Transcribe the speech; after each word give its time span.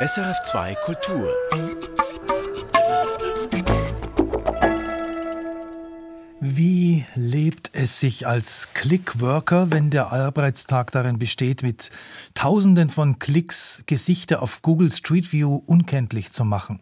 SRF2 0.00 0.76
Kultur. 0.76 1.28
Wie 6.38 7.04
lebt 7.16 7.70
es 7.72 7.98
sich 7.98 8.24
als 8.24 8.68
Clickworker, 8.74 9.72
wenn 9.72 9.90
der 9.90 10.12
Arbeitstag 10.12 10.92
darin 10.92 11.18
besteht, 11.18 11.64
mit 11.64 11.90
Tausenden 12.34 12.90
von 12.90 13.18
Klicks 13.18 13.82
Gesichter 13.86 14.40
auf 14.40 14.62
Google 14.62 14.92
Street 14.92 15.32
View 15.32 15.56
unkenntlich 15.66 16.30
zu 16.30 16.44
machen? 16.44 16.78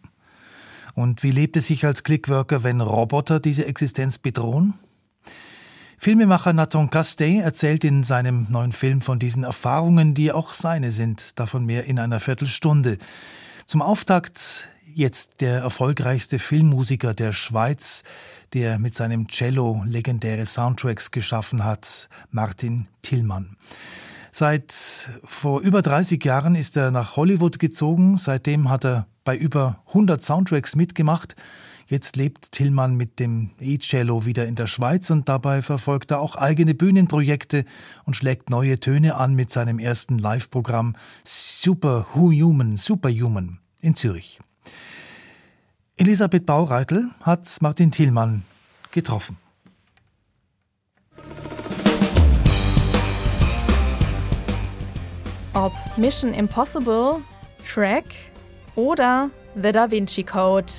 Und 0.93 1.23
wie 1.23 1.31
lebt 1.31 1.57
es 1.57 1.65
sich 1.65 1.87
als 1.87 2.03
Clickworker, 2.03 2.61
wenn 2.61 2.81
Roboter 2.81 3.39
diese 3.39 3.65
Existenz 3.65 4.19
bedrohen? 4.19 4.75
Filmemacher 5.99 6.53
Nathan 6.53 6.91
Castey 6.91 7.39
erzählt 7.39 7.83
in 7.83 8.03
seinem 8.03 8.45
neuen 8.49 8.71
Film 8.71 9.01
von 9.01 9.17
diesen 9.17 9.43
Erfahrungen, 9.43 10.13
die 10.13 10.31
auch 10.31 10.53
seine 10.53 10.91
sind, 10.91 11.39
davon 11.39 11.65
mehr 11.65 11.85
in 11.85 11.97
einer 11.97 12.19
Viertelstunde. 12.19 12.99
Zum 13.65 13.81
Auftakt 13.81 14.67
jetzt 14.93 15.41
der 15.41 15.59
erfolgreichste 15.59 16.37
Filmmusiker 16.39 17.13
der 17.13 17.33
Schweiz, 17.33 18.03
der 18.53 18.77
mit 18.77 18.95
seinem 18.95 19.27
Cello 19.27 19.83
legendäre 19.85 20.45
Soundtracks 20.45 21.11
geschaffen 21.11 21.65
hat, 21.65 22.09
Martin 22.29 22.87
Tillmann. 23.01 23.57
Seit 24.31 24.71
vor 25.23 25.61
über 25.61 25.81
30 25.81 26.23
Jahren 26.23 26.53
ist 26.53 26.77
er 26.77 26.91
nach 26.91 27.15
Hollywood 27.15 27.57
gezogen. 27.57 28.17
Seitdem 28.17 28.69
hat 28.69 28.85
er 28.85 29.07
bei 29.23 29.35
über 29.35 29.81
100 29.87 30.21
Soundtracks 30.21 30.75
mitgemacht. 30.75 31.35
Jetzt 31.89 32.17
lebt 32.17 32.51
Tillmann 32.51 32.95
mit 32.95 33.17
dem 33.17 33.51
E-Cello 33.61 34.25
wieder 34.25 34.45
in 34.45 34.55
der 34.55 34.67
Schweiz 34.67 35.09
und 35.09 35.29
dabei 35.29 35.61
verfolgt 35.61 36.11
er 36.11 36.19
auch 36.19 36.35
eigene 36.35 36.73
Bühnenprojekte 36.73 37.63
und 38.03 38.13
schlägt 38.13 38.49
neue 38.49 38.77
Töne 38.77 39.15
an 39.15 39.35
mit 39.35 39.51
seinem 39.51 39.79
ersten 39.79 40.17
Live-Programm 40.19 40.97
Superhuman, 41.23 42.75
Superhuman 42.75 43.59
in 43.81 43.95
Zürich. 43.95 44.41
Elisabeth 45.95 46.45
Baureitel 46.45 47.09
hat 47.21 47.55
Martin 47.61 47.89
Tillmann 47.89 48.43
getroffen. 48.91 49.37
Ob 55.53 55.71
Mission 55.95 56.33
Impossible, 56.33 57.21
Shrek 57.63 58.03
oder 58.75 59.29
The 59.55 59.71
Da 59.71 59.89
Vinci 59.89 60.23
Code. 60.23 60.71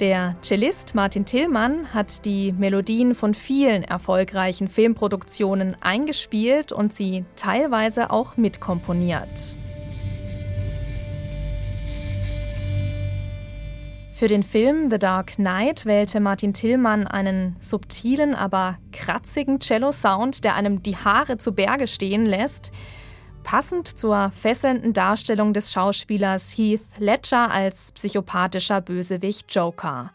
Der 0.00 0.34
Cellist 0.42 0.96
Martin 0.96 1.24
Tillmann 1.24 1.94
hat 1.94 2.24
die 2.24 2.50
Melodien 2.50 3.14
von 3.14 3.32
vielen 3.32 3.84
erfolgreichen 3.84 4.66
Filmproduktionen 4.66 5.76
eingespielt 5.80 6.72
und 6.72 6.92
sie 6.92 7.24
teilweise 7.36 8.10
auch 8.10 8.36
mitkomponiert. 8.36 9.54
Für 14.12 14.26
den 14.26 14.42
Film 14.42 14.90
The 14.90 14.98
Dark 14.98 15.36
Knight 15.36 15.86
wählte 15.86 16.18
Martin 16.18 16.54
Tillmann 16.54 17.06
einen 17.06 17.56
subtilen, 17.60 18.34
aber 18.34 18.78
kratzigen 18.92 19.60
Cello-Sound, 19.60 20.42
der 20.44 20.56
einem 20.56 20.82
die 20.82 20.96
Haare 20.96 21.38
zu 21.38 21.52
Berge 21.52 21.86
stehen 21.86 22.26
lässt 22.26 22.72
passend 23.44 23.86
zur 23.86 24.32
fesselnden 24.32 24.92
Darstellung 24.92 25.52
des 25.52 25.72
Schauspielers 25.72 26.50
Heath 26.56 26.80
Ledger 26.98 27.50
als 27.50 27.92
psychopathischer 27.92 28.80
Bösewicht 28.80 29.54
Joker. 29.54 30.10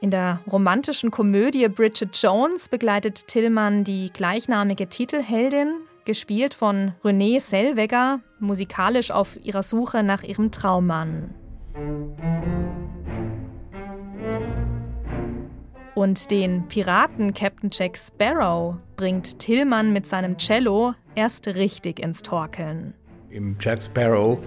In 0.00 0.10
der 0.10 0.40
romantischen 0.50 1.10
Komödie 1.10 1.68
Bridget 1.68 2.16
Jones 2.16 2.68
begleitet 2.68 3.26
Tillmann 3.26 3.82
die 3.82 4.10
gleichnamige 4.12 4.88
Titelheldin, 4.88 5.74
gespielt 6.04 6.54
von 6.54 6.92
Renée 7.04 7.40
Zellweger, 7.40 8.20
musikalisch 8.38 9.10
auf 9.10 9.36
ihrer 9.44 9.62
Suche 9.62 10.02
nach 10.02 10.22
ihrem 10.22 10.50
Traummann. 10.50 11.34
Und 15.94 16.30
den 16.30 16.68
Piraten 16.68 17.34
Captain 17.34 17.68
Jack 17.72 17.98
Sparrow 17.98 18.76
bringt 18.96 19.38
Tillmann 19.40 19.92
mit 19.92 20.06
seinem 20.06 20.36
Cello 20.36 20.94
erst 21.16 21.48
richtig 21.48 21.98
ins 21.98 22.22
Torkeln. 22.22 22.94
Im 23.30 23.56
Jack 23.60 23.82
Sparrow 23.82 24.38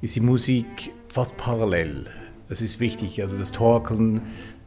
ist 0.00 0.16
die 0.16 0.20
Musik 0.20 0.92
fast 1.08 1.36
parallel. 1.36 2.06
Das 2.48 2.60
ist 2.60 2.80
wichtig. 2.80 3.22
Also 3.22 3.38
das 3.38 3.52
Torkeln, 3.52 4.22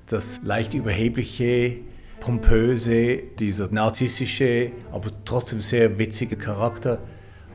das 0.07 0.39
leicht 0.43 0.73
überhebliche, 0.73 1.77
pompöse, 2.21 3.17
dieser 3.39 3.69
narzisstische, 3.69 4.71
aber 4.91 5.09
trotzdem 5.25 5.61
sehr 5.61 5.99
witzige 5.99 6.37
Charakter. 6.37 6.99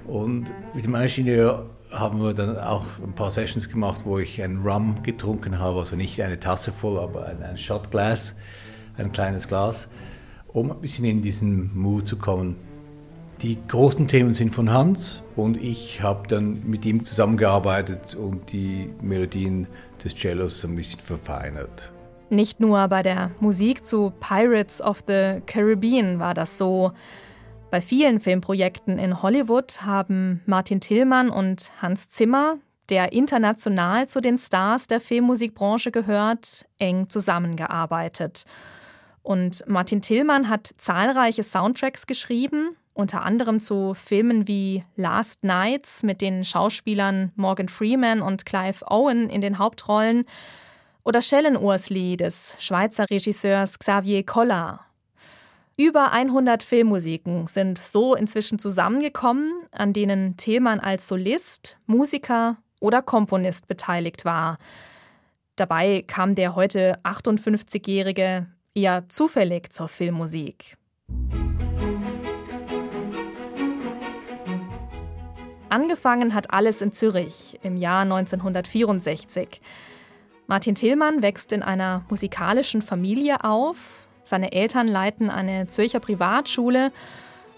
Und 0.07 0.53
mit 0.75 0.85
dem 0.85 0.95
Ingenieur 0.95 1.71
haben 1.91 2.21
wir 2.21 2.35
dann 2.35 2.59
auch 2.59 2.85
ein 3.03 3.15
paar 3.15 3.31
Sessions 3.31 3.71
gemacht, 3.71 4.03
wo 4.05 4.19
ich 4.19 4.43
einen 4.43 4.67
Rum 4.67 5.03
getrunken 5.03 5.59
habe, 5.59 5.79
also 5.79 5.97
nicht 5.97 6.21
eine 6.21 6.39
Tasse 6.39 6.73
voll, 6.73 6.99
aber 6.99 7.27
ein, 7.27 7.43
ein 7.43 7.57
Shotglas 7.57 8.35
ein 8.99 9.13
kleines 9.13 9.49
Glas, 9.49 9.89
um 10.49 10.71
ein 10.71 10.81
bisschen 10.81 11.05
in 11.05 11.23
diesen 11.23 11.77
Mut 11.77 12.07
zu 12.07 12.17
kommen. 12.17 12.57
Die 13.43 13.59
großen 13.69 14.09
Themen 14.09 14.33
sind 14.33 14.55
von 14.55 14.73
Hans 14.73 15.23
und 15.37 15.63
ich 15.63 16.01
habe 16.01 16.27
dann 16.27 16.67
mit 16.67 16.87
ihm 16.87 17.05
zusammengearbeitet 17.05 18.15
und 18.15 18.51
die 18.51 18.91
Melodien 19.03 19.67
des 20.03 20.15
Cellos 20.15 20.65
ein 20.65 20.75
bisschen 20.75 21.01
verfeinert. 21.01 21.93
Nicht 22.31 22.61
nur 22.61 22.89
bei 22.89 23.03
der 23.03 23.31
Musik 23.41 23.85
zu 23.85 24.13
Pirates 24.21 24.81
of 24.81 25.05
the 25.07 25.43
Caribbean 25.47 26.19
war 26.19 26.35
das 26.35 26.57
so. 26.57 26.93
Bei 27.71 27.81
vielen 27.81 28.21
Filmprojekten 28.21 28.99
in 28.99 29.23
Hollywood 29.23 29.83
haben 29.83 30.41
Martin 30.47 30.81
Tillmann 30.81 31.29
und 31.29 31.71
Hans 31.83 32.09
Zimmer, 32.09 32.57
der 32.89 33.13
international 33.13 34.09
zu 34.09 34.21
den 34.21 34.39
Stars 34.39 34.87
der 34.87 35.01
Filmmusikbranche 35.01 35.91
gehört, 35.91 36.65
eng 36.79 37.09
zusammengearbeitet. 37.09 38.45
Und 39.27 39.65
Martin 39.67 40.03
Tillmann 40.03 40.49
hat 40.49 40.73
zahlreiche 40.79 41.43
Soundtracks 41.43 42.07
geschrieben, 42.07 42.77
unter 42.95 43.23
anderem 43.25 43.59
zu 43.59 43.93
Filmen 43.93 44.47
wie 44.47 44.85
Last 44.95 45.43
Nights 45.43 46.05
mit 46.05 46.21
den 46.21 46.45
Schauspielern 46.45 47.33
Morgan 47.35 47.69
Freeman 47.69 48.23
und 48.23 48.47
Clive 48.47 48.89
Owen 48.89 49.29
in 49.29 49.41
den 49.41 49.59
Hauptrollen 49.59 50.27
oder 51.03 51.21
Schellenursli 51.23 52.17
des 52.17 52.55
Schweizer 52.61 53.11
Regisseurs 53.11 53.81
Xavier 53.81 54.25
Collard. 54.25 54.79
Über 55.77 56.13
100 56.13 56.63
Filmmusiken 56.63 57.49
sind 57.49 57.79
so 57.79 58.15
inzwischen 58.15 58.61
zusammengekommen, 58.61 59.53
an 59.73 59.93
denen 59.93 60.37
Tillmann 60.37 60.79
als 60.79 61.09
Solist, 61.09 61.79
Musiker 61.87 62.59
oder 62.79 63.03
Komponist 63.03 63.67
beteiligt 63.67 64.25
war. 64.25 64.59
Dabei 65.57 66.05
kam 66.07 66.37
der 66.37 66.55
heute 66.55 67.01
58-jährige 67.03 68.47
eher 68.77 69.09
zufällig 69.09 69.73
zur 69.73 69.89
Filmmusik. 69.89 70.77
Angefangen 75.69 76.35
hat 76.35 76.53
alles 76.53 76.81
in 76.81 76.93
Zürich 76.93 77.59
im 77.63 77.77
Jahr 77.77 78.03
1964. 78.03 79.61
Martin 80.47 80.75
Tillmann 80.77 81.23
wächst 81.23 81.51
in 81.53 81.63
einer 81.63 82.05
musikalischen 82.09 82.83
Familie 82.83 83.43
auf. 83.43 84.09
Seine 84.23 84.53
Eltern 84.53 84.87
leiten 84.87 85.29
eine 85.29 85.67
Zürcher 85.67 85.99
Privatschule 85.99 86.93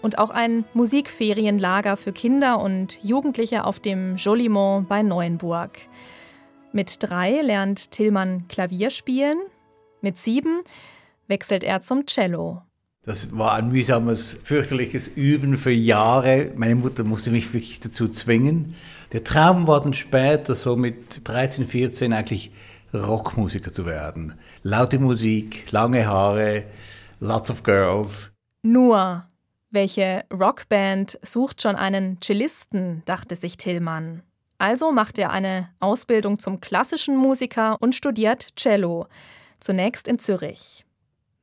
und 0.01 0.17
auch 0.17 0.31
ein 0.31 0.65
Musikferienlager 0.73 1.97
für 1.97 2.13
Kinder 2.13 2.59
und 2.59 2.97
Jugendliche 3.03 3.65
auf 3.65 3.79
dem 3.79 4.15
Jolimont 4.15 4.89
bei 4.89 5.03
Neuenburg. 5.03 5.77
Mit 6.71 6.97
drei 6.99 7.41
lernt 7.41 7.91
Tillmann 7.91 8.47
Klavier 8.47 8.89
spielen. 8.89 9.37
Mit 10.01 10.17
sieben 10.17 10.61
wechselt 11.29 11.63
er 11.63 11.79
zum 11.81 12.05
Cello. 12.05 12.61
Das 13.03 13.37
war 13.37 13.53
ein 13.53 13.69
mühsames, 13.69 14.37
fürchterliches 14.43 15.07
Üben 15.07 15.57
für 15.57 15.71
Jahre. 15.71 16.51
Meine 16.55 16.75
Mutter 16.75 17.03
musste 17.03 17.31
mich 17.31 17.53
wirklich 17.53 17.79
dazu 17.79 18.07
zwingen. 18.09 18.75
Der 19.13 19.23
Traum 19.23 19.67
war 19.67 19.81
dann 19.81 19.93
später, 19.93 20.53
so 20.53 20.75
mit 20.75 21.27
13, 21.27 21.65
14, 21.65 22.13
eigentlich 22.13 22.51
Rockmusiker 22.93 23.71
zu 23.71 23.85
werden. 23.85 24.33
Laute 24.63 24.99
Musik, 24.99 25.71
lange 25.71 26.05
Haare, 26.07 26.65
lots 27.19 27.49
of 27.49 27.63
girls. 27.63 28.31
Nur, 28.61 29.25
welche 29.71 30.25
Rockband 30.31 31.17
sucht 31.21 31.61
schon 31.61 31.75
einen 31.75 32.19
Cellisten, 32.21 33.03
dachte 33.05 33.35
sich 33.35 33.57
Tillmann. 33.57 34.23
Also 34.57 34.91
macht 34.91 35.17
er 35.17 35.31
eine 35.31 35.69
Ausbildung 35.79 36.37
zum 36.37 36.59
klassischen 36.59 37.15
Musiker 37.15 37.77
und 37.79 37.95
studiert 37.95 38.55
Cello, 38.57 39.07
zunächst 39.59 40.07
in 40.07 40.19
Zürich. 40.19 40.85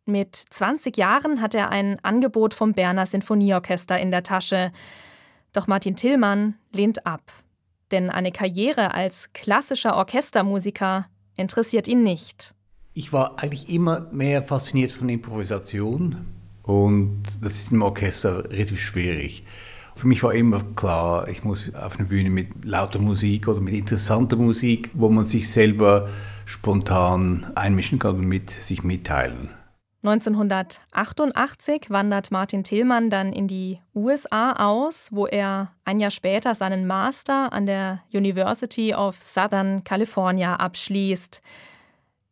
Mit 0.09 0.37
20 0.37 0.97
Jahren 0.97 1.43
hat 1.43 1.57
er 1.57 1.71
ein 1.71 1.99
Angebot 2.05 2.55
vom 2.55 2.75
Berner 2.75 3.07
Sinfonieorchester 3.07 3.99
in 3.99 4.13
der 4.13 4.23
Tasche. 4.23 4.71
Doch 5.53 5.67
Martin 5.67 5.97
Tillmann 5.97 6.55
lehnt 6.73 7.05
ab. 7.07 7.33
Denn 7.91 8.11
eine 8.11 8.31
Karriere 8.31 8.95
als 8.95 9.33
klassischer 9.33 9.97
Orchestermusiker 9.97 11.07
interessiert 11.37 11.89
ihn 11.89 12.05
nicht. 12.05 12.55
Ich 12.95 13.13
war 13.13 13.41
eigentlich 13.41 13.69
immer 13.69 14.07
mehr 14.13 14.45
fasziniert 14.45 14.93
von 14.93 15.09
Improvisation 15.09 16.25
und 16.63 17.25
das 17.43 17.55
ist 17.55 17.73
im 17.73 17.83
Orchester 17.83 18.49
relativ 18.49 18.81
schwierig. 18.81 19.45
Für 19.97 20.07
mich 20.07 20.23
war 20.23 20.35
immer 20.35 20.63
klar, 20.77 21.27
ich 21.27 21.43
muss 21.43 21.75
auf 21.75 21.99
eine 21.99 22.07
Bühne 22.07 22.31
mit 22.31 22.65
lauter 22.65 23.01
Musik 23.01 23.49
oder 23.49 23.61
mit 23.61 23.75
interessanter 23.75 24.37
Musik, 24.37 24.91
wo 24.95 25.09
man 25.09 25.25
sich 25.25 25.51
selber 25.51 26.09
spontan 26.45 27.51
einmischen 27.57 27.99
kann 27.99 28.17
und 28.17 28.27
mit 28.27 28.51
sich 28.51 28.85
mitteilen. 28.85 29.51
1988 30.07 31.91
wandert 31.91 32.31
Martin 32.31 32.63
Tillmann 32.63 33.11
dann 33.11 33.33
in 33.33 33.49
die 33.49 33.81
USA 33.95 34.53
aus, 34.53 35.09
wo 35.11 35.27
er 35.27 35.73
ein 35.85 35.99
Jahr 35.99 36.11
später 36.11 36.55
seinen 36.55 36.87
Master 36.87 37.53
an 37.53 37.67
der 37.67 38.03
University 38.15 38.95
of 38.95 39.21
Southern 39.21 39.83
California 39.85 40.57
abschließt. 40.57 41.41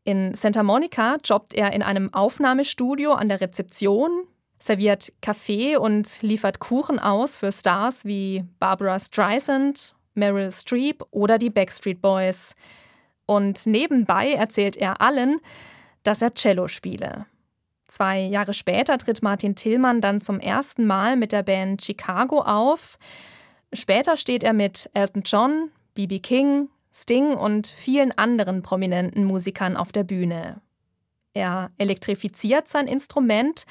In 0.05 0.35
Santa 0.35 0.63
Monica 0.63 1.17
jobbt 1.25 1.55
er 1.55 1.73
in 1.73 1.83
einem 1.83 2.13
Aufnahmestudio 2.13 3.13
an 3.13 3.29
der 3.29 3.41
Rezeption, 3.41 4.27
serviert 4.59 5.13
Kaffee 5.21 5.77
und 5.77 6.23
liefert 6.23 6.61
Kuchen 6.61 6.99
aus 6.99 7.37
für 7.37 7.51
Stars 7.51 8.05
wie 8.05 8.45
Barbara 8.61 9.01
Streisand, 9.01 9.95
Meryl 10.15 10.53
Streep 10.53 11.03
oder 11.11 11.39
die 11.39 11.51
Backstreet 11.51 12.01
Boys. 12.01 12.55
Und 13.27 13.67
nebenbei 13.67 14.33
erzählt 14.33 14.77
er 14.77 15.01
allen, 15.01 15.41
dass 16.03 16.23
er 16.23 16.35
Cello 16.35 16.69
spiele. 16.69 17.27
Zwei 17.87 18.21
Jahre 18.21 18.55
später 18.55 18.97
tritt 18.99 19.23
Martin 19.23 19.55
Tillmann 19.55 20.01
dann 20.01 20.21
zum 20.21 20.41
ersten 20.41 20.87
Mal 20.87 21.17
mit 21.17 21.33
der 21.33 21.43
Band 21.43 21.85
Chicago 21.85 22.41
auf. 22.41 22.99
Später 23.73 24.17
steht 24.17 24.43
er 24.45 24.53
mit 24.53 24.91
Elton 24.95 25.23
John, 25.25 25.71
B.B. 25.95 26.21
King, 26.21 26.69
Sting 26.93 27.35
und 27.35 27.67
vielen 27.67 28.17
anderen 28.17 28.63
prominenten 28.63 29.25
Musikern 29.25 29.77
auf 29.77 29.93
der 29.93 30.05
Bühne. 30.05 30.61
Er 31.35 31.73
elektrifiziert 31.77 32.69
sein 32.69 32.87
Instrument 32.87 33.65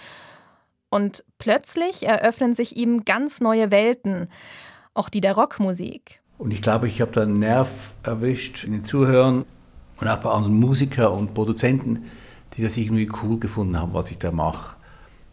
und 0.90 1.24
plötzlich 1.40 2.06
eröffnen 2.06 2.54
sich 2.54 2.76
ihm 2.76 3.06
ganz 3.06 3.42
neue 3.42 3.72
Welten, 3.72 4.28
auch 4.94 5.10
die 5.10 5.22
der 5.22 5.34
Rockmusik. 5.34 6.22
Und 6.38 6.52
ich 6.52 6.62
glaube, 6.62 6.88
ich 6.88 7.02
habe 7.02 7.12
da 7.12 7.22
einen 7.22 7.40
Nerv 7.40 7.96
erwischt 8.04 8.64
in 8.66 8.74
den 8.74 8.84
Zuhörern 8.84 9.46
und 10.00 10.08
auch 10.08 10.18
bei 10.18 10.30
anderen 10.30 10.60
Musikern 10.60 11.14
und 11.14 11.34
Produzenten, 11.34 12.12
die 12.56 12.64
das 12.64 12.78
irgendwie 12.78 13.10
cool 13.22 13.40
gefunden 13.40 13.80
haben, 13.80 13.94
was 13.94 14.12
ich 14.12 14.20
da 14.20 14.32
mache. 14.32 14.76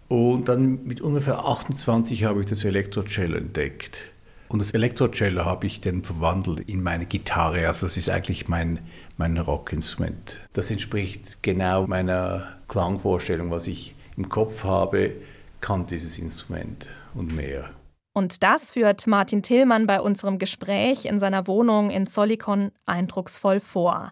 Und 0.08 0.48
dann 0.48 0.84
mit 0.84 1.00
ungefähr 1.00 1.44
28 1.44 2.24
habe 2.24 2.40
ich 2.40 2.46
das 2.46 2.64
Elektrocello 2.64 3.36
entdeckt. 3.36 4.10
Und 4.48 4.60
das 4.60 4.72
Elektrocello 4.72 5.44
habe 5.44 5.66
ich 5.68 5.80
dann 5.80 6.02
verwandelt 6.02 6.68
in 6.68 6.82
meine 6.82 7.06
Gitarre. 7.06 7.68
Also 7.68 7.86
das 7.86 7.96
ist 7.96 8.10
eigentlich 8.10 8.48
mein, 8.48 8.80
mein 9.16 9.38
Rockinstrument. 9.38 10.40
Das 10.52 10.72
entspricht 10.72 11.42
genau 11.42 11.86
meiner 11.86 12.48
Klangvorstellung, 12.66 13.52
was 13.52 13.68
ich 13.68 13.94
im 14.16 14.28
Kopf 14.28 14.64
habe, 14.64 15.12
kann 15.60 15.86
dieses 15.86 16.18
Instrument 16.18 16.88
und 17.14 17.34
mehr. 17.34 17.70
Und 18.12 18.42
das 18.42 18.72
führt 18.72 19.06
Martin 19.06 19.42
Tillmann 19.42 19.86
bei 19.86 20.00
unserem 20.00 20.38
Gespräch 20.38 21.04
in 21.04 21.20
seiner 21.20 21.46
Wohnung 21.46 21.90
in 21.90 22.06
Solikon 22.06 22.72
eindrucksvoll 22.86 23.60
vor. 23.60 24.10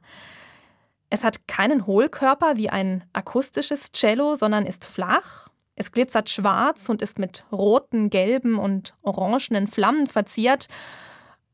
Es 1.11 1.25
hat 1.25 1.49
keinen 1.49 1.87
Hohlkörper 1.87 2.57
wie 2.57 2.69
ein 2.69 3.05
akustisches 3.13 3.93
Cello, 3.93 4.35
sondern 4.35 4.67
ist 4.67 4.85
flach. 4.85 5.49
Es 5.75 5.93
glitzert 5.93 6.29
schwarz 6.29 6.89
und 6.89 7.03
ist 7.03 7.19
mit 7.19 7.45
roten, 7.51 8.11
gelben 8.11 8.59
und 8.59 8.95
orangenen 9.03 9.67
Flammen 9.69 10.07
verziert 10.07 10.67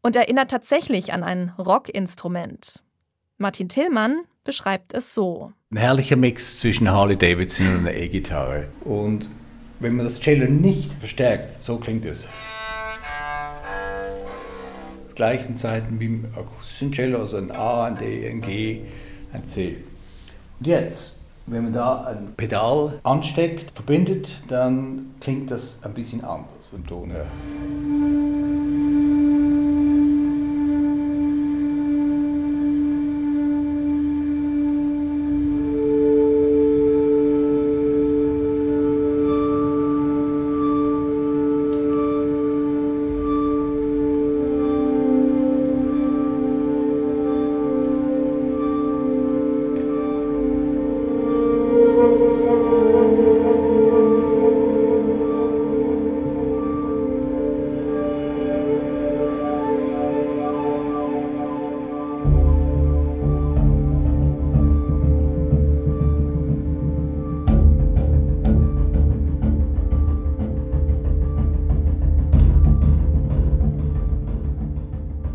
und 0.03 0.17
erinnert 0.17 0.51
tatsächlich 0.51 1.13
an 1.13 1.23
ein 1.23 1.53
Rockinstrument. 1.59 2.83
Martin 3.39 3.69
Tillmann 3.69 4.23
beschreibt 4.43 4.93
es 4.93 5.15
so. 5.15 5.53
Ein 5.71 5.77
herrlicher 5.77 6.17
Mix 6.17 6.61
zwischen 6.61 6.91
Harley 6.91 7.17
Davidson 7.17 7.69
und 7.69 7.79
einer 7.81 7.95
E-Gitarre. 7.95 8.69
Und 8.85 9.29
wenn 9.81 9.97
man 9.97 10.07
das 10.07 10.21
Cello 10.21 10.51
nicht 10.51 10.93
verstärkt, 10.95 11.61
so 11.61 11.77
klingt 11.77 12.07
es. 12.07 12.27
Gleichen 15.15 15.55
Zeiten 15.55 16.01
wie 16.01 16.07
im 16.07 16.25
akustischen 16.35 16.91
Cello, 16.91 17.21
also 17.21 17.37
ein 17.37 17.53
A, 17.53 17.85
ein 17.85 17.97
D, 17.99 18.29
ein 18.29 18.41
G, 18.41 18.81
ein 19.35 19.47
C. 19.47 19.77
Und 20.59 20.67
jetzt, 20.67 21.17
wenn 21.47 21.65
man 21.65 21.73
da 21.73 22.05
ein 22.05 22.35
Pedal 22.37 22.99
ansteckt, 23.03 23.73
verbindet, 23.73 24.37
dann 24.49 25.15
klingt 25.21 25.51
das 25.51 25.83
ein 25.83 25.93
bisschen 25.93 26.25
anders 26.25 26.73
im 26.73 26.87
Ton 26.87 27.11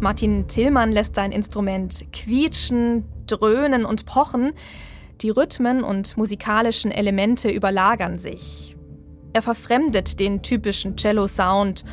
Martin 0.01 0.47
Tillmann 0.47 0.93
lässt 0.93 1.15
sein 1.15 1.33
Instrument 1.33 2.05
quietschen, 2.13 3.03
dröhnen 3.27 3.83
und 3.85 4.05
pochen. 4.05 4.53
Die 5.21 5.29
Rhythmen 5.29 5.83
und 5.83 6.15
musikalischen 6.15 6.91
Elemente 6.91 7.49
überlagern 7.49 8.17
sich. 8.17 8.77
Er 9.33 9.41
verfremdet 9.41 10.19
den 10.21 10.41
typischen 10.41 10.95
Cello-Sound. 10.95 11.83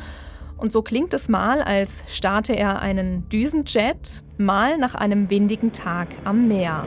Und 0.55 0.71
so 0.71 0.81
klingt 0.81 1.13
es 1.13 1.27
mal, 1.27 1.61
als 1.61 2.03
starte 2.07 2.53
er 2.53 2.81
einen 2.81 3.27
Düsenjet, 3.29 4.23
mal 4.37 4.77
nach 4.77 4.95
einem 4.95 5.29
windigen 5.29 5.73
Tag 5.73 6.07
am 6.23 6.47
Meer. 6.47 6.85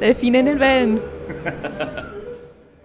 Delfine 0.00 0.38
in 0.38 0.46
den 0.46 0.60
Wellen. 0.60 1.00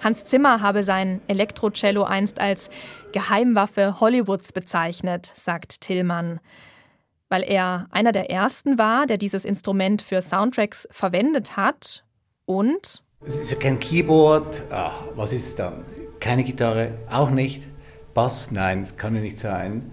Hans 0.02 0.24
Zimmer 0.24 0.62
habe 0.62 0.84
sein 0.84 1.20
Elektrocello 1.28 2.04
einst 2.04 2.40
als 2.40 2.70
Geheimwaffe 3.12 4.00
Hollywoods 4.00 4.54
bezeichnet, 4.54 5.34
sagt 5.36 5.82
Tillmann. 5.82 6.40
Weil 7.28 7.44
er 7.44 7.88
einer 7.92 8.12
der 8.12 8.32
ersten 8.32 8.78
war, 8.78 9.06
der 9.06 9.18
dieses 9.18 9.46
Instrument 9.46 10.02
für 10.02 10.22
Soundtracks 10.22 10.88
verwendet 10.90 11.58
hat 11.58 12.06
und. 12.46 13.04
Es 13.26 13.42
ist 13.42 13.52
ja 13.52 13.58
kein 13.58 13.80
Keyboard. 13.80 14.64
Ach, 14.72 14.94
was 15.16 15.34
ist 15.34 15.48
es 15.50 15.56
dann? 15.56 15.84
Keine 16.20 16.44
Gitarre, 16.44 16.94
auch 17.10 17.30
nicht. 17.30 17.68
Bass, 18.14 18.52
nein, 18.52 18.88
kann 18.98 19.16
ja 19.16 19.22
nicht 19.22 19.38
sein. 19.38 19.92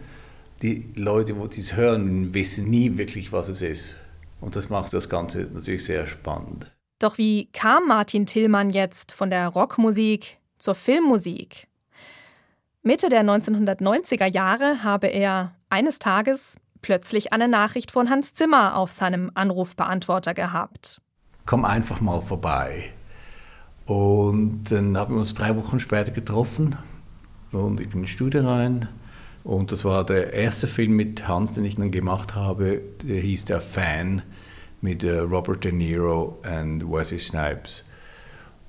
Die 0.63 0.93
Leute, 0.95 1.35
die 1.35 1.61
es 1.61 1.77
hören, 1.77 2.33
wissen 2.33 2.71
nie 2.71 2.97
wirklich, 2.97 3.33
was 3.33 3.49
es 3.49 3.61
ist. 3.61 3.97
Und 4.41 4.57
das 4.57 4.71
macht 4.71 4.93
das 4.95 5.09
Ganze 5.09 5.49
natürlich 5.53 5.85
sehr 5.85 6.07
spannend. 6.07 6.71
Doch 6.99 7.19
wie 7.19 7.47
kam 7.53 7.89
Martin 7.89 8.25
Tillmann 8.25 8.71
jetzt 8.71 9.13
von 9.13 9.29
der 9.29 9.49
Rockmusik 9.49 10.39
zur 10.57 10.75
Filmmusik? 10.75 11.69
Mitte 12.83 13.09
der 13.09 13.23
1990er 13.23 14.33
Jahre 14.33 14.83
habe 14.83 15.09
er 15.09 15.55
eines 15.69 15.99
Tages 15.99 16.57
plötzlich 16.81 17.33
eine 17.33 17.49
Nachricht 17.49 17.91
von 17.91 18.09
Hans 18.09 18.33
Zimmer 18.33 18.77
auf 18.77 18.93
seinem 18.93 19.31
Anrufbeantworter 19.35 20.33
gehabt. 20.33 21.01
Komm 21.45 21.65
einfach 21.65 22.01
mal 22.01 22.21
vorbei. 22.21 22.93
Und 23.85 24.65
dann 24.71 24.97
haben 24.97 25.15
wir 25.15 25.21
uns 25.21 25.35
drei 25.35 25.55
Wochen 25.57 25.81
später 25.81 26.13
getroffen 26.13 26.77
und 27.53 27.81
ich 27.81 27.91
bin 27.91 28.01
ins 28.01 28.11
Studio 28.11 28.49
rein. 28.49 28.89
Und 29.45 29.71
das 29.71 29.85
war 29.85 30.05
der 30.05 30.33
erste 30.33 30.67
Film 30.67 30.93
mit 30.93 31.29
Hans, 31.29 31.53
den 31.53 31.65
ich 31.65 31.77
dann 31.77 31.91
gemacht 31.93 32.35
habe. 32.35 32.81
Der 33.03 33.21
hieß 33.21 33.45
Der 33.45 33.61
Fan 33.61 34.23
mit 34.87 35.03
äh, 35.03 35.19
Robert 35.19 35.65
De 35.65 35.73
Niro 35.73 36.39
und 36.45 36.89
Wesley 36.89 37.19
Snipes. 37.19 37.85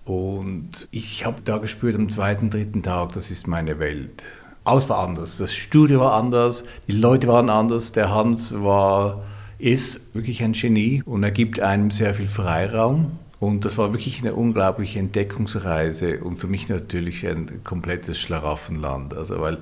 Und 0.04 0.88
ich 0.90 1.24
habe 1.24 1.42
da 1.44 1.60
gespürt 1.60 1.96
am 1.96 2.10
zweiten, 2.10 2.50
dritten 2.50 2.82
Tag, 2.82 3.12
das 3.12 3.30
ist 3.30 3.48
meine 3.48 3.78
Welt. 3.78 4.24
Alles 4.64 4.90
war 4.90 5.08
anders. 5.08 5.38
Das 5.38 5.54
Studio 5.54 6.00
war 6.00 6.14
anders, 6.14 6.66
die 6.88 6.94
Leute 6.94 7.28
waren 7.28 7.52
anders. 7.52 7.92
Der 7.92 8.10
Hans 8.16 8.52
war, 8.52 9.26
ist 9.60 10.16
wirklich 10.16 10.42
ein 10.42 10.54
Genie 10.54 11.04
und 11.06 11.22
er 11.24 11.30
gibt 11.30 11.60
einem 11.60 11.92
sehr 11.92 12.16
viel 12.16 12.28
Freiraum. 12.28 13.12
Und 13.40 13.64
das 13.64 13.78
war 13.78 13.94
wirklich 13.94 14.22
eine 14.22 14.34
unglaubliche 14.34 14.98
Entdeckungsreise 14.98 16.18
und 16.22 16.40
für 16.40 16.48
mich 16.48 16.68
natürlich 16.68 17.28
ein 17.28 17.64
komplettes 17.64 18.18
Schlaraffenland. 18.18 19.14
Also, 19.14 19.40
weil 19.40 19.60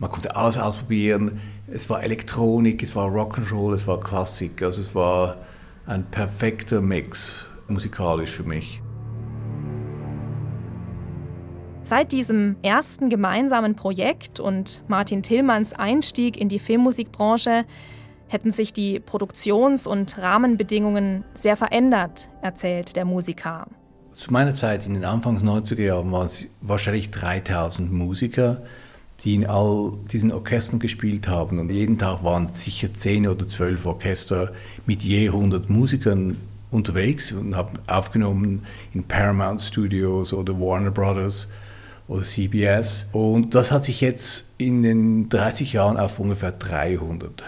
man 0.00 0.10
konnte 0.10 0.34
alles 0.34 0.58
ausprobieren. 0.58 1.40
Es 1.68 1.88
war 1.88 2.02
Elektronik, 2.02 2.82
es 2.82 2.96
war 2.96 3.08
Rock'n'Roll, 3.08 3.74
es 3.74 3.86
war 3.86 4.00
Klassik. 4.00 4.60
Also 4.64 4.82
es 4.82 4.96
war 4.96 5.36
ein 5.86 6.04
perfekter 6.10 6.80
Mix 6.80 7.34
musikalisch 7.68 8.30
für 8.30 8.44
mich. 8.44 8.80
Seit 11.84 12.12
diesem 12.12 12.56
ersten 12.62 13.08
gemeinsamen 13.08 13.74
Projekt 13.74 14.38
und 14.38 14.82
Martin 14.86 15.22
Tillmanns 15.22 15.72
Einstieg 15.72 16.40
in 16.40 16.48
die 16.48 16.60
Filmmusikbranche 16.60 17.64
hätten 18.28 18.52
sich 18.52 18.72
die 18.72 19.00
Produktions- 19.00 19.86
und 19.86 20.16
Rahmenbedingungen 20.18 21.24
sehr 21.34 21.56
verändert, 21.56 22.30
erzählt 22.40 22.94
der 22.96 23.04
Musiker. 23.04 23.66
Zu 24.12 24.32
meiner 24.32 24.54
Zeit 24.54 24.86
in 24.86 24.94
den 24.94 25.04
Anfangs 25.04 25.42
90er 25.42 25.82
Jahren 25.82 26.12
waren 26.12 26.26
es 26.26 26.48
wahrscheinlich 26.60 27.10
3000 27.10 27.92
Musiker, 27.92 28.62
die 29.24 29.34
in 29.34 29.46
all 29.46 29.92
diesen 30.10 30.32
Orchestern 30.32 30.78
gespielt 30.78 31.28
haben. 31.28 31.58
Und 31.58 31.70
jeden 31.70 31.98
Tag 31.98 32.24
waren 32.24 32.52
sicher 32.52 32.92
10 32.92 33.28
oder 33.28 33.46
12 33.46 33.86
Orchester 33.86 34.52
mit 34.86 35.02
je 35.02 35.28
100 35.28 35.70
Musikern 35.70 36.36
unterwegs 36.70 37.32
und 37.32 37.54
haben 37.54 37.78
aufgenommen 37.86 38.66
in 38.94 39.04
Paramount 39.04 39.60
Studios 39.60 40.32
oder 40.32 40.58
Warner 40.58 40.90
Brothers 40.90 41.48
oder 42.08 42.22
CBS. 42.22 43.06
Und 43.12 43.54
das 43.54 43.70
hat 43.70 43.84
sich 43.84 44.00
jetzt 44.00 44.52
in 44.58 44.82
den 44.82 45.28
30 45.28 45.72
Jahren 45.72 45.96
auf 45.96 46.18
ungefähr 46.18 46.52
300 46.52 47.44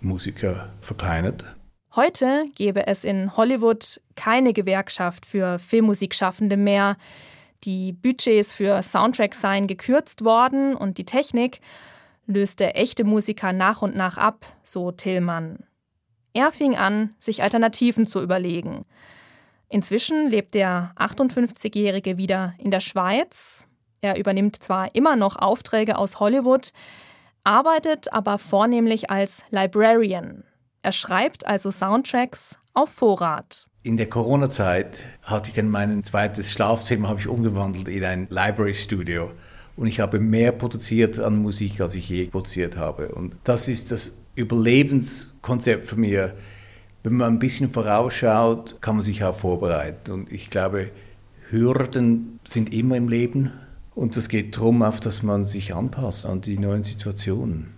Musiker 0.00 0.68
verkleinert. 0.80 1.44
Heute 1.96 2.46
gäbe 2.56 2.88
es 2.88 3.04
in 3.04 3.36
Hollywood 3.36 4.00
keine 4.16 4.52
Gewerkschaft 4.52 5.24
für 5.24 5.58
Filmmusikschaffende 5.58 6.56
mehr. 6.56 6.96
Die 7.64 7.92
Budgets 7.92 8.52
für 8.52 8.82
Soundtracks 8.82 9.40
seien 9.40 9.66
gekürzt 9.66 10.24
worden 10.24 10.74
und 10.74 10.98
die 10.98 11.06
Technik 11.06 11.60
löste 12.26 12.74
echte 12.74 13.04
Musiker 13.04 13.52
nach 13.52 13.82
und 13.82 13.96
nach 13.96 14.18
ab, 14.18 14.46
so 14.62 14.92
Tillmann. 14.92 15.64
Er 16.34 16.50
fing 16.50 16.76
an, 16.76 17.14
sich 17.18 17.42
Alternativen 17.42 18.06
zu 18.06 18.20
überlegen. 18.20 18.84
Inzwischen 19.68 20.28
lebt 20.28 20.54
der 20.54 20.92
58-Jährige 20.96 22.18
wieder 22.18 22.54
in 22.58 22.70
der 22.70 22.80
Schweiz. 22.80 23.64
Er 24.00 24.18
übernimmt 24.18 24.62
zwar 24.62 24.94
immer 24.94 25.16
noch 25.16 25.36
Aufträge 25.36 25.96
aus 25.96 26.20
Hollywood, 26.20 26.70
arbeitet 27.44 28.12
aber 28.12 28.38
vornehmlich 28.38 29.10
als 29.10 29.44
Librarian. 29.50 30.44
Er 30.84 30.92
schreibt 30.92 31.46
also 31.46 31.70
Soundtracks 31.70 32.58
auf 32.74 32.90
Vorrat. 32.90 33.66
In 33.84 33.96
der 33.96 34.10
Corona-Zeit 34.10 34.98
hatte 35.22 35.48
ich 35.48 35.54
dann 35.54 35.70
mein 35.70 36.02
zweites 36.02 36.52
Schlafzimmer 36.52 37.08
habe 37.08 37.20
ich 37.20 37.26
umgewandelt 37.26 37.88
in 37.88 38.04
ein 38.04 38.26
Library 38.28 38.74
Studio 38.74 39.30
und 39.76 39.86
ich 39.86 40.00
habe 40.00 40.20
mehr 40.20 40.52
produziert 40.52 41.18
an 41.18 41.40
Musik, 41.40 41.80
als 41.80 41.94
ich 41.94 42.10
je 42.10 42.26
produziert 42.26 42.76
habe. 42.76 43.08
Und 43.08 43.34
das 43.44 43.66
ist 43.66 43.92
das 43.92 44.18
Überlebenskonzept 44.34 45.86
für 45.86 45.96
mich. 45.96 46.18
Wenn 47.02 47.14
man 47.14 47.32
ein 47.32 47.38
bisschen 47.38 47.70
vorausschaut, 47.70 48.82
kann 48.82 48.96
man 48.96 49.04
sich 49.04 49.24
auch 49.24 49.34
vorbereiten. 49.34 50.12
Und 50.12 50.30
ich 50.30 50.50
glaube, 50.50 50.90
Hürden 51.48 52.40
sind 52.46 52.74
immer 52.74 52.98
im 52.98 53.08
Leben 53.08 53.52
und 53.94 54.18
es 54.18 54.28
geht 54.28 54.54
darum, 54.54 54.82
auf 54.82 55.00
dass 55.00 55.22
man 55.22 55.46
sich 55.46 55.74
anpasst 55.74 56.26
an 56.26 56.42
die 56.42 56.58
neuen 56.58 56.82
Situationen. 56.82 57.73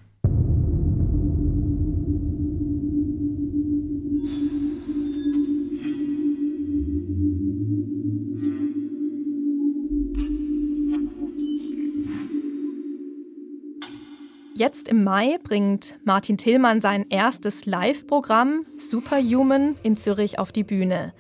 Jetzt 14.59 14.89
im 14.89 15.05
Mai 15.05 15.37
bringt 15.45 15.97
Martin 16.05 16.39
Tillmann 16.39 16.81
sein 16.81 17.05
erstes 17.11 17.67
Live-Programm 17.67 18.63
Superhuman 18.63 19.77
in 19.83 19.99
Zürich 19.99 20.39
auf 20.39 20.51
die 20.51 20.65
Bühne. 20.65 21.13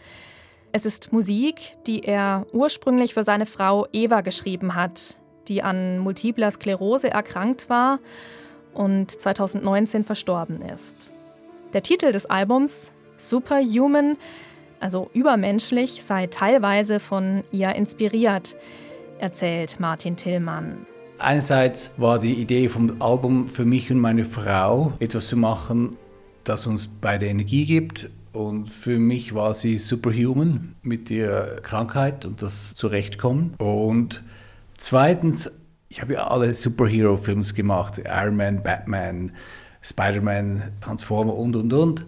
Es 0.73 0.87
ist 0.87 1.13
Musik, 1.13 1.77
die 1.87 2.01
er 2.01 2.47
ursprünglich 2.55 3.13
für 3.13 3.25
seine 3.25 3.45
Frau 3.45 3.87
Eva 3.93 4.23
geschrieben 4.23 4.75
hat, 4.75 5.19
die 5.49 5.63
an 5.63 5.99
multipler 5.99 6.51
Sklerose 6.51 7.11
erkrankt 7.11 7.69
war 7.69 7.99
und 8.73 9.11
2019 9.11 10.05
verstorben 10.05 10.63
ist. 10.63 11.13
Der 11.75 11.83
Titel 11.83 12.13
des 12.13 12.25
Albums 12.25 12.91
Superhuman, 13.19 14.17
also 14.81 15.11
übermenschlich, 15.13 16.03
sei 16.03 16.27
teilweise 16.29 17.01
von 17.01 17.45
ihr 17.53 17.75
inspiriert, 17.75 18.57
erzählt 19.19 19.79
Martin 19.79 20.17
Tillmann. 20.17 20.87
Einerseits 21.19 21.95
war 21.97 22.19
die 22.19 22.35
Idee 22.35 22.69
vom 22.69 23.01
Album 23.01 23.49
für 23.49 23.65
mich 23.65 23.91
und 23.91 24.01
meine 24.01 24.25
Frau, 24.25 24.93
etwas 24.99 25.29
zu 25.29 25.37
machen, 25.37 25.97
das 26.45 26.67
uns 26.67 26.87
beide 26.87 27.27
Energie 27.27 27.65
gibt 27.65 28.11
und 28.33 28.69
für 28.69 28.99
mich 28.99 29.35
war 29.35 29.55
sie 29.55 29.79
superhuman 29.79 30.75
mit 30.83 31.11
ihrer 31.11 31.61
Krankheit 31.63 32.27
und 32.27 32.43
das 32.43 32.75
Zurechtkommen. 32.75 33.55
Und 33.57 34.23
zweitens, 34.77 35.51
ich 35.89 36.03
habe 36.03 36.15
ja 36.15 36.27
alle 36.27 36.53
Superhero-Films 36.53 37.55
gemacht: 37.55 37.99
Iron 38.05 38.37
Man, 38.37 38.63
Batman, 38.63 39.33
Spider-Man, 39.81 40.65
Transformer 40.83 41.35
und 41.35 41.57
und 41.57 41.73
und. 41.73 42.07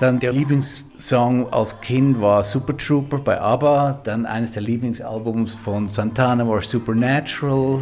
Dann 0.00 0.20
der 0.20 0.32
Lieblingssong 0.32 1.52
als 1.52 1.80
Kind 1.80 2.20
war 2.20 2.44
Super 2.44 2.76
Trooper 2.76 3.18
bei 3.18 3.40
ABBA. 3.40 4.00
Dann 4.04 4.26
eines 4.26 4.52
der 4.52 4.62
Lieblingsalbums 4.62 5.54
von 5.54 5.88
Santana 5.88 6.46
war 6.46 6.62
Supernatural. 6.62 7.80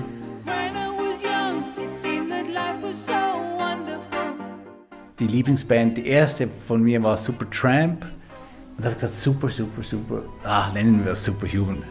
die 5.18 5.26
Lieblingsband, 5.26 5.96
die 5.96 6.06
erste 6.06 6.48
von 6.48 6.82
mir 6.82 7.02
war 7.02 7.16
Supertramp. 7.16 8.04
Und 8.04 8.78
da 8.78 8.84
habe 8.84 8.92
ich 8.94 9.00
gesagt, 9.00 9.14
super, 9.14 9.48
super, 9.48 9.82
super. 9.82 10.22
Ah, 10.44 10.70
nennen 10.72 11.04
wir 11.04 11.12
es 11.12 11.24
Superhuman. 11.24 11.82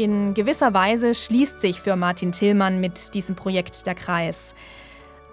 In 0.00 0.32
gewisser 0.32 0.72
Weise 0.72 1.14
schließt 1.14 1.60
sich 1.60 1.78
für 1.78 1.94
Martin 1.94 2.32
Tillmann 2.32 2.80
mit 2.80 3.12
diesem 3.12 3.36
Projekt 3.36 3.86
der 3.86 3.94
Kreis. 3.94 4.54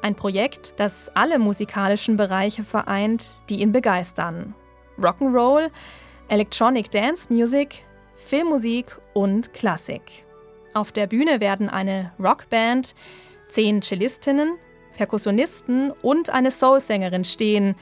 Ein 0.02 0.14
Projekt, 0.14 0.74
das 0.76 1.10
alle 1.16 1.40
musikalischen 1.40 2.18
Bereiche 2.18 2.66
vereint, 2.66 3.38
die 3.50 3.62
ihn 3.62 3.72
begeistern. 3.72 4.54
Rock'n'Roll, 5.00 5.70
Electronic 6.28 6.92
Dance 6.92 7.32
Music, 7.32 7.86
Filmmusik 8.18 8.98
und 9.14 9.54
Klassik. 9.54 10.02
Auf 10.74 10.92
der 10.92 11.08
Bühne 11.08 11.40
werden 11.40 11.70
eine 11.70 12.12
Rockband, 12.20 12.94
zehn 13.48 13.82
Cellistinnen, 13.82 14.58
Perkussionisten 14.98 15.92
und 16.02 16.30
eine 16.30 16.52
Soulsängerin 16.52 17.24
stehen. 17.24 17.78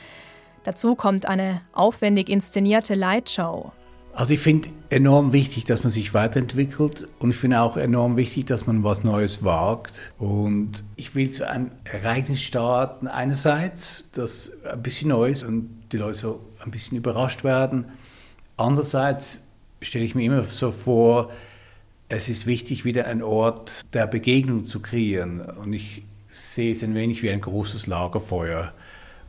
Dazu 0.61 0.93
kommt 0.93 1.25
eine 1.25 1.61
aufwendig 1.73 2.29
inszenierte 2.29 2.93
Lightshow. 2.93 3.71
Also 4.15 4.33
ich 4.33 4.39
finde 4.39 4.69
enorm 4.89 5.33
wichtig, 5.33 5.65
dass 5.65 5.83
man 5.83 5.91
sich 5.91 6.13
weiterentwickelt 6.13 7.05
und 7.19 7.31
ich 7.31 7.35
finde 7.35 7.59
auch 7.59 7.75
enorm 7.75 8.15
wichtig, 8.15 8.45
dass 8.45 8.65
man 8.65 8.81
was 8.81 9.03
Neues 9.03 9.43
wagt. 9.43 9.99
Und 10.17 10.85
ich 10.95 11.15
will 11.15 11.29
zu 11.29 11.45
einem 11.45 11.71
Ereignis 11.83 12.41
starten, 12.41 13.07
einerseits, 13.07 14.05
das 14.13 14.53
ein 14.63 14.81
bisschen 14.81 15.09
neu 15.09 15.27
ist 15.27 15.43
und 15.43 15.69
die 15.91 15.97
Leute 15.97 16.17
so 16.17 16.39
ein 16.63 16.71
bisschen 16.71 16.97
überrascht 16.97 17.43
werden. 17.43 17.87
Andererseits 18.55 19.41
stelle 19.81 20.05
ich 20.05 20.15
mir 20.15 20.23
immer 20.23 20.43
so 20.43 20.71
vor, 20.71 21.29
es 22.07 22.29
ist 22.29 22.45
wichtig, 22.45 22.85
wieder 22.85 23.07
einen 23.07 23.21
Ort 23.21 23.81
der 23.93 24.07
Begegnung 24.07 24.63
zu 24.63 24.79
kreieren. 24.79 25.41
Und 25.41 25.73
ich 25.73 26.03
sehe 26.29 26.71
es 26.71 26.81
ein 26.85 26.95
wenig 26.95 27.21
wie 27.21 27.31
ein 27.31 27.41
großes 27.41 27.85
Lagerfeuer, 27.87 28.71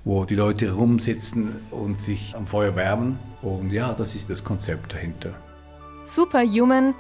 wo 0.06 0.24
die 0.24 0.36
Leute 0.36 0.70
rumsitzen 0.70 1.56
und 1.72 2.00
sich 2.00 2.36
am 2.36 2.46
Feuer 2.46 2.76
wärmen. 2.76 3.18
Und 3.42 3.72
ja, 3.72 3.92
das 3.92 4.14
ist 4.14 4.30
das 4.30 4.44
Konzept 4.44 4.92
dahinter. 4.92 5.34
Superhuman 6.04 6.94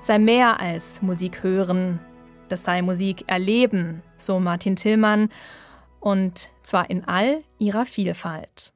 sei 0.00 0.20
mehr 0.20 0.60
als 0.60 1.02
Musik 1.02 1.42
hören, 1.42 1.98
das 2.48 2.62
sei 2.62 2.80
Musik 2.80 3.24
erleben, 3.26 4.02
so 4.16 4.38
Martin 4.38 4.76
Tillmann, 4.76 5.30
und 5.98 6.48
zwar 6.62 6.90
in 6.90 7.04
all 7.04 7.42
ihrer 7.58 7.86
Vielfalt. 7.86 8.72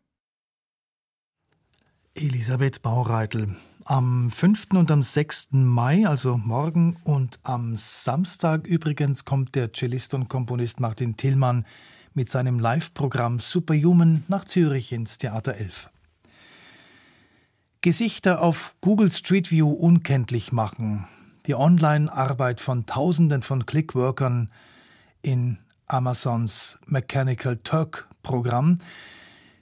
Elisabeth 2.14 2.82
Baureitel, 2.82 3.54
am 3.84 4.28
5. 4.28 4.72
und 4.72 4.90
am 4.90 5.04
6. 5.04 5.50
Mai, 5.52 6.04
also 6.04 6.36
morgen 6.36 6.96
und 7.04 7.38
am 7.44 7.76
Samstag 7.76 8.66
übrigens, 8.66 9.24
kommt 9.24 9.54
der 9.54 9.72
Cellist 9.72 10.14
und 10.14 10.28
Komponist 10.28 10.80
Martin 10.80 11.16
Tillmann 11.16 11.64
mit 12.18 12.30
seinem 12.30 12.58
Live-Programm 12.58 13.38
Superhuman 13.38 14.24
nach 14.26 14.44
Zürich 14.44 14.92
ins 14.92 15.18
Theater 15.18 15.54
11. 15.54 15.88
Gesichter 17.80 18.42
auf 18.42 18.74
Google 18.80 19.12
Street 19.12 19.52
View 19.52 19.70
unkenntlich 19.70 20.50
machen, 20.50 21.06
die 21.46 21.54
Online-Arbeit 21.54 22.60
von 22.60 22.86
Tausenden 22.86 23.42
von 23.42 23.66
Clickworkern 23.66 24.50
in 25.22 25.58
Amazons 25.86 26.80
Mechanical 26.86 27.56
Turk 27.58 28.08
Programm, 28.24 28.78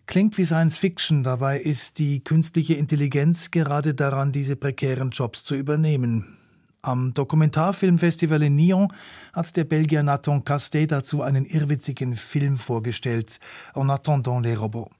Klingt 0.07 0.39
wie 0.39 0.47
Science 0.47 0.79
Fiction, 0.79 1.25
dabei 1.25 1.61
ist 1.61 1.99
die 1.99 2.25
künstliche 2.25 2.73
Intelligenz 2.73 3.51
gerade 3.51 3.93
daran, 3.93 4.33
diese 4.33 4.57
prekären 4.57 5.11
Jobs 5.11 5.45
zu 5.45 5.57
übernehmen. 5.57 6.39
Am 6.87 7.12
Dokumentarfilmfestival 7.12 8.45
in 8.45 8.55
Nyon 8.55 8.87
hat 9.33 9.57
der 9.57 9.64
Belgier 9.64 10.05
Nathan 10.05 10.45
Castet 10.45 10.93
dazu 10.93 11.21
einen 11.21 11.45
irrwitzigen 11.45 12.14
Film 12.14 12.57
vorgestellt, 12.57 13.40
En 13.75 13.90
attendant 13.90 14.40
les 14.47 14.57
robots. 14.57 14.95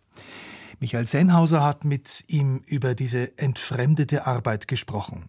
Michael 0.81 1.07
Sennhauser 1.07 1.63
hat 1.63 1.85
mit 1.85 2.25
ihm 2.27 2.61
über 2.67 2.97
diese 2.97 3.39
entfremdete 3.39 4.27
Arbeit 4.27 4.67
gesprochen. 4.67 5.27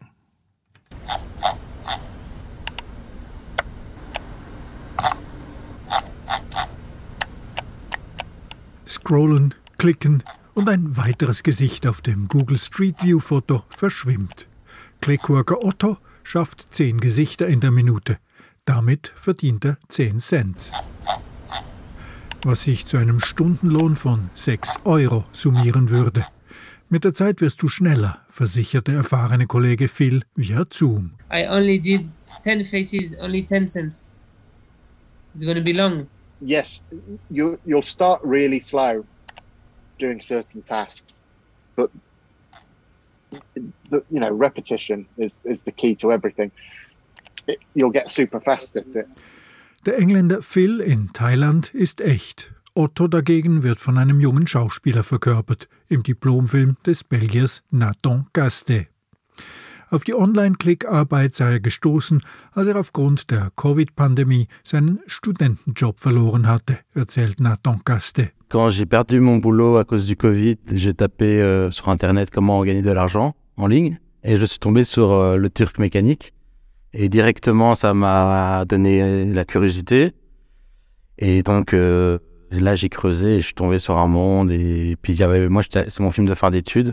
Scrollen, 8.87 9.53
klicken 9.77 10.23
und 10.55 10.67
ein 10.69 10.97
weiteres 10.97 11.43
Gesicht 11.43 11.85
auf 11.85 12.01
dem 12.01 12.27
Google 12.27 12.57
Street 12.57 12.95
View 13.03 13.19
Foto 13.19 13.61
verschwimmt. 13.69 14.47
Clickworker 15.01 15.63
Otto 15.63 15.97
schafft 16.27 16.73
zehn 16.73 16.99
Gesichter 16.99 17.47
in 17.47 17.61
der 17.61 17.71
Minute. 17.71 18.17
Damit 18.65 19.13
verdient 19.15 19.63
er 19.63 19.77
10 19.87 20.19
Cent. 20.19 20.71
Was 22.43 22.65
sich 22.65 22.85
zu 22.85 22.97
einem 22.97 23.21
Stundenlohn 23.21 23.95
von 23.95 24.29
6 24.35 24.79
Euro 24.83 25.23
summieren 25.31 25.89
würde. 25.89 26.25
Mit 26.89 27.05
der 27.05 27.13
Zeit 27.13 27.39
wirst 27.39 27.61
du 27.61 27.69
schneller, 27.69 28.25
versichert 28.27 28.89
der 28.89 28.95
erfahrene 28.95 29.47
Kollege 29.47 29.87
Phil 29.87 30.23
via 30.35 30.65
Zoom. 30.69 31.13
I 31.31 31.47
only 31.47 31.79
did 31.79 32.09
10 32.43 32.65
faces, 32.65 33.17
only 33.21 33.45
10 33.45 33.65
cents. 33.65 34.13
It's 35.33 35.45
going 35.45 35.57
to 35.57 35.63
be 35.63 35.73
long. 35.73 36.07
Yes, 36.41 36.83
you, 37.29 37.57
you'll 37.65 37.81
start 37.81 38.21
really 38.23 38.59
slow 38.59 39.05
doing 39.97 40.21
certain 40.21 40.61
tasks, 40.61 41.21
but 41.77 41.89
you 43.31 44.19
know, 44.19 44.29
repetition 44.29 45.05
is, 45.17 45.43
is 45.45 45.63
the 45.63 45.71
key 45.71 45.95
to 45.95 46.11
everything. 46.11 46.51
It, 47.47 47.59
you'll 47.73 47.91
get 47.91 48.09
super 48.09 48.41
fast 48.41 48.77
at 48.77 48.95
it. 48.95 49.07
Der 49.85 49.97
Engländer 49.97 50.41
Phil 50.41 50.81
in 50.81 51.11
Thailand 51.13 51.73
ist 51.73 52.01
echt. 52.01 52.51
Otto 52.73 53.07
dagegen 53.07 53.63
wird 53.63 53.79
von 53.79 53.97
einem 53.97 54.19
jungen 54.19 54.45
Schauspieler 54.45 55.03
verkörpert, 55.03 55.67
im 55.87 56.03
Diplomfilm 56.03 56.77
des 56.85 57.03
Belgiers 57.03 57.63
Nathan 57.71 58.27
Gaste. 58.33 58.87
Auf 59.89 60.03
die 60.03 60.13
Online-Klickarbeit 60.13 61.33
sei 61.33 61.53
er 61.53 61.59
gestoßen, 61.61 62.21
als 62.51 62.67
er 62.67 62.75
aufgrund 62.75 63.31
der 63.31 63.51
Covid-Pandemie 63.55 64.47
seinen 64.63 64.99
Studentenjob 65.07 65.99
verloren 65.99 66.45
hatte, 66.47 66.79
erzählt 66.93 67.39
Nathan 67.39 67.79
Gaste. 67.85 68.31
Quand 68.49 68.69
j'ai 68.69 68.85
perdu 68.85 69.19
mon 69.19 69.37
boulot 69.37 69.77
à 69.77 69.85
cause 69.85 70.05
du 70.05 70.15
Covid, 70.17 70.57
j'ai 70.73 70.93
tapé 70.93 71.41
euh, 71.41 71.71
sur 71.71 71.87
Internet 71.89 72.31
comment 72.31 72.63
gagner 72.63 72.81
de 72.81 72.91
l'argent 72.91 73.35
en 73.55 73.67
ligne 73.67 73.97
et 74.23 74.37
je 74.37 74.45
suis 74.45 74.59
tombé 74.59 74.83
sur 74.83 75.11
euh, 75.11 75.37
le 75.37 75.49
Turc 75.49 75.79
mécanique. 75.79 76.33
Et 76.93 77.07
directement, 77.07 77.75
ça 77.75 77.93
m'a 77.93 78.65
donné 78.65 79.25
la 79.25 79.45
curiosité. 79.45 80.13
Et 81.17 81.43
donc 81.43 81.73
euh, 81.73 82.19
là, 82.51 82.75
j'ai 82.75 82.89
creusé 82.89 83.35
et 83.35 83.39
je 83.39 83.45
suis 83.45 83.53
tombé 83.53 83.79
sur 83.79 83.97
un 83.97 84.07
monde. 84.07 84.51
Et 84.51 84.97
puis, 85.01 85.13
il 85.13 85.19
y 85.19 85.23
avait, 85.23 85.47
moi, 85.47 85.63
c'est 85.69 85.99
mon 85.99 86.11
film 86.11 86.27
de 86.27 86.35
fin 86.35 86.51
d'études. 86.51 86.91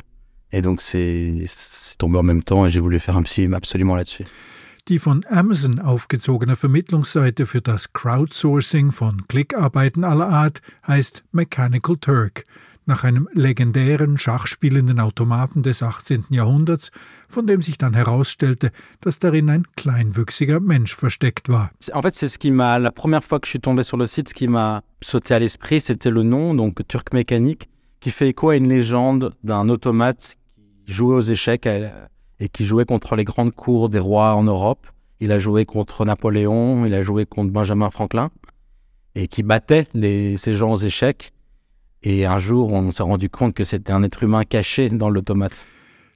Et 0.54 0.62
donc, 0.62 0.80
c'est 0.80 1.44
tombé 1.98 2.16
en 2.16 2.22
même 2.22 2.44
temps 2.44 2.64
et 2.64 2.70
j'ai 2.70 2.78
voulu 2.78 3.00
faire 3.00 3.16
un 3.16 3.24
film 3.24 3.54
absolument 3.54 3.96
là-dessus. 3.96 4.24
Die 4.86 4.98
von 4.98 5.24
Amazon 5.30 5.80
aufgezogene 5.80 6.54
Vermittlungsseite 6.56 7.46
für 7.46 7.60
das 7.60 7.92
Crowdsourcing 7.92 8.92
von 8.92 9.26
Klickarbeiten 9.26 10.04
aller 10.04 10.28
Art 10.28 10.60
heißt 10.86 11.24
Mechanical 11.32 11.96
Turk, 11.96 12.44
nach 12.86 13.02
einem 13.02 13.26
legendären 13.32 14.18
schachspielenden 14.18 15.00
Automaten 15.00 15.62
des 15.62 15.82
18. 15.82 16.26
Jahrhunderts, 16.28 16.90
von 17.28 17.46
dem 17.46 17.62
sich 17.62 17.78
dann 17.78 17.94
herausstellte, 17.94 18.70
dass 19.00 19.18
darin 19.18 19.48
ein 19.48 19.64
kleinwüchsiger 19.74 20.60
Mensch 20.60 20.94
versteckt 20.94 21.48
war. 21.48 21.70
En 21.92 22.02
fait, 22.02 22.14
c'est 22.14 22.28
ce 22.28 22.38
qui 22.38 22.52
m'a, 22.52 22.78
la 22.78 22.92
première 22.92 23.24
fois 23.24 23.40
que 23.40 23.46
je 23.46 23.52
suis 23.52 23.60
tombé 23.60 23.82
sur 23.82 23.96
le 23.96 24.06
site, 24.06 24.28
ce 24.28 24.34
qui 24.34 24.46
m'a 24.46 24.82
sauté 25.02 25.34
à 25.34 25.38
l'esprit, 25.38 25.80
c'était 25.80 26.10
le 26.10 26.22
nom, 26.22 26.54
donc 26.54 26.86
Turc 26.86 27.12
Mécanique, 27.12 27.70
qui 28.00 28.10
fait 28.10 28.28
écho 28.28 28.50
à 28.50 28.56
une 28.56 28.68
légende 28.68 29.34
d'un 29.42 29.70
automate 29.70 30.36
jouait 30.86 31.16
aux 31.16 31.22
échecs 31.22 31.68
et 32.40 32.48
qui 32.48 32.64
jouait 32.64 32.84
contre 32.84 33.16
les 33.16 33.24
grandes 33.24 33.52
cours 33.52 33.88
des 33.88 33.98
rois 33.98 34.34
en 34.34 34.44
Europe. 34.44 34.86
Il 35.20 35.32
a 35.32 35.38
joué 35.38 35.64
contre 35.64 36.04
Napoléon, 36.04 36.84
il 36.84 36.94
a 36.94 37.02
joué 37.02 37.24
contre 37.26 37.52
Benjamin 37.52 37.90
Franklin, 37.90 38.30
et 39.14 39.28
qui 39.28 39.42
battait 39.42 39.86
les, 39.94 40.36
ces 40.36 40.54
gens 40.54 40.72
aux 40.72 40.76
échecs. 40.76 41.32
Et 42.02 42.26
un 42.26 42.38
jour, 42.38 42.72
on 42.72 42.90
s'est 42.90 43.02
rendu 43.02 43.30
compte 43.30 43.54
que 43.54 43.64
c'était 43.64 43.92
un 43.92 44.02
être 44.02 44.22
humain 44.22 44.44
caché 44.44 44.90
dans 44.90 45.08
l'automate. 45.08 45.66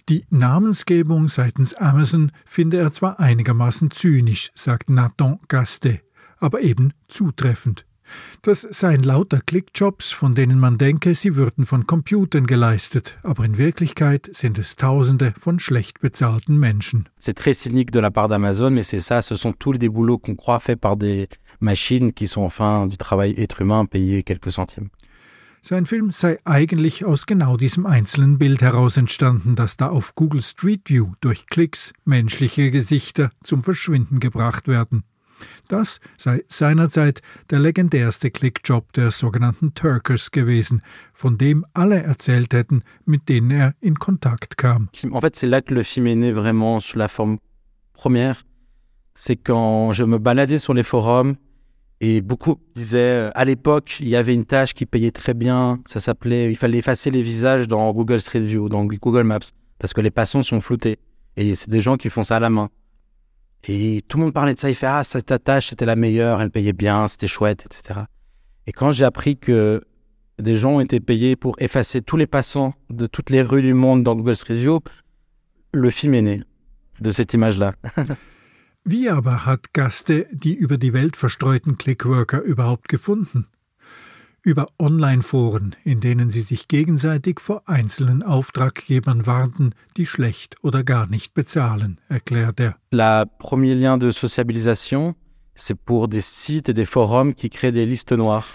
Die 0.09 0.25
Namensgebung 0.31 1.29
seitens 1.29 1.75
Amazon 1.75 2.31
finde 2.47 2.79
er 2.79 2.92
zwar 2.92 3.21
einigermaßen 3.21 3.90
zynisch, 3.90 4.51
sagt 4.55 4.88
Nathan 4.88 5.38
Gaste, 5.49 6.01
aber 6.40 6.62
eben 6.62 6.95
zutreffend. 7.09 7.85
Das 8.42 8.62
seien 8.62 9.03
lauter 9.03 9.40
Clickjobs, 9.40 10.12
von 10.12 10.35
denen 10.35 10.59
man 10.59 10.79
denke, 10.79 11.14
sie 11.14 11.37
würden 11.37 11.64
von 11.64 11.87
Computern 11.87 12.47
geleistet, 12.47 13.18
aber 13.23 13.44
in 13.44 13.59
Wirklichkeit 13.59 14.31
sind 14.33 14.59
es 14.59 14.77
Tausende 14.77 15.35
von 15.37 15.59
schlecht 15.59 16.01
bezahlten 16.01 16.59
Menschen. 16.59 17.09
C'est 17.18 17.37
très 17.37 17.55
cynique 17.55 17.90
de 17.90 18.01
la 18.01 18.11
part 18.11 18.29
d'Amazon, 18.29 18.71
mais 18.71 18.85
c'est 18.85 19.01
ça, 19.01 19.23
ce 19.23 19.37
sont 19.37 19.53
tous 19.53 19.79
des 19.79 19.88
boulots 19.88 20.18
qu'on 20.18 20.37
croit 20.37 20.61
faits 20.61 20.81
par 20.81 20.97
des 20.97 21.29
machines 21.61 22.12
qui 22.12 22.27
sont 22.27 22.42
enfin 22.42 22.87
du 22.87 22.97
travail 22.97 23.35
être 23.37 23.61
humain 23.61 23.87
payé 23.87 24.23
quelques 24.23 24.53
centimes. 24.53 24.90
Sein 25.61 25.87
Film 25.87 26.12
sei 26.12 26.38
eigentlich 26.44 27.05
aus 27.05 27.27
genau 27.27 27.57
diesem 27.57 27.85
einzelnen 27.85 28.38
Bild 28.38 28.62
heraus 28.62 28.97
entstanden, 28.97 29.57
das 29.57 29.77
da 29.77 29.88
auf 29.88 30.14
Google 30.14 30.40
Street 30.40 30.83
View 30.87 31.12
durch 31.21 31.47
Klicks 31.47 31.92
menschliche 32.05 32.71
Gesichter 32.71 33.31
zum 33.42 33.62
Verschwinden 33.62 34.21
gebracht 34.21 34.68
werden. 34.68 35.03
Das 35.68 36.01
sei 36.16 36.42
seinerzeit 36.48 37.20
der 37.51 37.59
legendärste 37.61 38.31
Clickjob 38.31 38.92
der 38.92 39.11
sogenannten 39.11 39.74
Turkers 39.74 40.31
gewesen, 40.31 40.83
von 41.12 41.38
dem 41.38 41.64
alle 41.74 42.03
erzählt 42.03 42.53
hätten, 42.55 42.83
mit 43.05 43.29
denen 43.29 43.51
er 43.51 43.74
in 43.81 43.96
Kontakt 43.96 44.57
kam. 44.57 44.88
En 45.11 45.20
fait, 45.20 45.37
c'est 45.37 45.46
là 45.46 45.61
que 45.62 45.74
le 45.74 45.83
film 45.83 46.07
est 46.07 46.16
né 46.16 46.33
vraiment 46.33 46.81
sous 46.81 46.98
la 46.98 47.09
forme 47.09 47.38
première. 47.92 48.42
C'est 49.14 49.37
quand 49.37 49.92
je 49.92 50.05
me 50.05 50.18
baladais 50.18 50.59
sur 50.59 50.74
les 50.74 50.85
forums 50.85 51.37
et 52.01 52.20
beaucoup 52.20 52.61
disaient, 52.77 53.31
à 53.35 53.44
l'époque, 53.44 53.96
il 54.01 54.09
y 54.09 54.16
avait 54.16 54.35
une 54.35 54.44
tâche 54.44 54.72
qui 54.74 54.87
payait 54.87 55.11
très 55.11 55.35
bien. 55.35 55.81
Ça 55.87 55.98
s'appelait, 55.98 56.51
il 56.51 56.57
fallait 56.57 56.79
effacer 56.79 57.11
les 57.11 57.22
visages 57.22 57.66
dans 57.66 57.92
Google 57.92 58.20
Street 58.20 58.40
View, 58.40 58.68
dans 58.68 58.85
Google 58.85 59.24
Maps, 59.24 59.40
parce 59.79 59.92
que 59.92 60.01
les 60.01 60.12
passants 60.12 60.44
sont 60.44 60.61
floutés. 60.61 60.98
Et 61.37 61.55
c'est 61.55 61.70
des 61.70 61.83
gens 61.83 61.96
qui 61.96 62.11
font 62.11 62.22
ça 62.22 62.37
à 62.37 62.40
la 62.40 62.51
main. 62.51 62.68
Et 63.64 64.05
tout 64.09 64.18
le 64.18 64.25
monde 64.25 64.33
parlait 64.33 64.55
de 64.55 64.59
ça. 64.59 64.71
Il 64.71 64.75
fait 64.75 64.87
Ah, 64.87 65.05
cette 65.05 65.33
tâche, 65.44 65.68
c'était 65.71 65.87
la 65.87 65.97
meilleure, 65.97 66.40
elle 66.40 66.51
payait 66.51 66.73
bien, 66.73 67.09
c'était 67.09 67.27
chouette, 67.29 67.66
etc. 67.66 68.01
Et 68.66 68.73
quand 68.73 68.92
j'ai 68.92 69.05
appris 69.05 69.37
que 69.37 69.83
des 70.38 70.55
gens 70.57 70.77
ont 70.77 70.81
été 70.81 71.01
payés 71.01 71.37
pour 71.37 71.57
effacer 71.59 72.01
tous 72.01 72.16
les 72.16 72.27
passants 72.27 72.75
de 72.90 73.07
toutes 73.07 73.31
les 73.31 73.42
rues 73.42 73.62
du 73.62 73.75
monde 73.75 74.05
dans 74.05 74.14
Google 74.14 74.37
Street 74.37 74.55
View, 74.55 74.81
le 75.73 75.90
film 75.90 76.14
est 76.14 76.23
né 76.23 76.42
de 77.01 77.11
cette 77.11 77.35
image-là. 77.35 77.73
Wie 78.85 79.09
aber 79.09 79.44
hat 79.44 79.75
Gaste 79.75 80.27
die 80.33 80.55
über 80.55 80.79
die 80.79 80.94
Welt 80.94 81.16
verstreuten 81.16 81.77
Clickworker 81.77 82.40
überhaupt 82.42 82.88
gefunden? 82.88 83.47
Über 84.49 84.67
Online-Foren, 84.79 85.77
in 85.85 86.01
denen 86.01 86.31
sie 86.31 86.41
sich 86.41 86.69
gegenseitig 86.69 87.39
vor 87.39 87.63
einzelnen 87.67 88.23
Auftraggebern 88.23 89.27
warnten, 89.27 89.75
die 89.99 90.07
schlecht 90.07 90.57
oder 90.63 90.83
gar 90.83 91.07
nicht 91.07 91.35
bezahlen, 91.35 92.01
erklärt 92.09 92.59
er. 92.59 92.77
La 92.91 93.27
premier 93.27 93.75
lien 93.75 93.99
de 93.99 94.11
sociabilisation, 94.11 95.15
c'est 95.55 95.77
pour 95.77 96.09
des 96.09 96.23
sites 96.23 96.71
et 96.71 96.75
des 96.75 96.87
forums 96.87 97.35
qui 97.35 97.51
créent 97.51 97.75
des 97.75 97.85
listes 97.85 98.13
noires. 98.13 98.47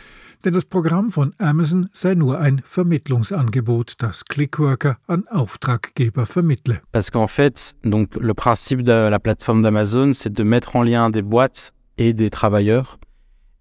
Denn 0.43 0.53
das 0.53 0.65
Programm 0.65 1.09
von 1.09 1.33
Amazon 1.37 1.87
sei 1.93 2.15
nur 2.15 2.39
ein 2.39 2.61
Vermittlungsangebot, 2.65 3.93
das 3.99 4.25
Clickworker 4.25 4.97
an 5.07 5.25
Auftraggeber 5.29 6.25
vermittle. 6.25 6.81
Parce 6.91 7.11
qu'en 7.11 7.27
fait, 7.27 7.75
donc 7.83 8.15
le 8.15 8.33
principe 8.33 8.81
de 8.81 8.91
la 8.91 9.19
plateforme 9.19 9.61
d'Amazon, 9.61 10.11
c'est 10.13 10.33
de 10.33 10.43
mettre 10.43 10.75
en 10.75 10.83
lien 10.83 11.11
des 11.11 11.21
boîtes 11.21 11.73
et 11.97 12.13
des 12.13 12.29
travailleurs 12.29 12.97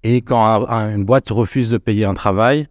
Et 0.05 0.21
quand 0.21 0.67
une 0.67 1.05
boîte 1.05 1.31
refuse 1.31 1.71
de 1.71 1.79
payer 1.79 2.05
un 2.05 2.15
travail, 2.15 2.69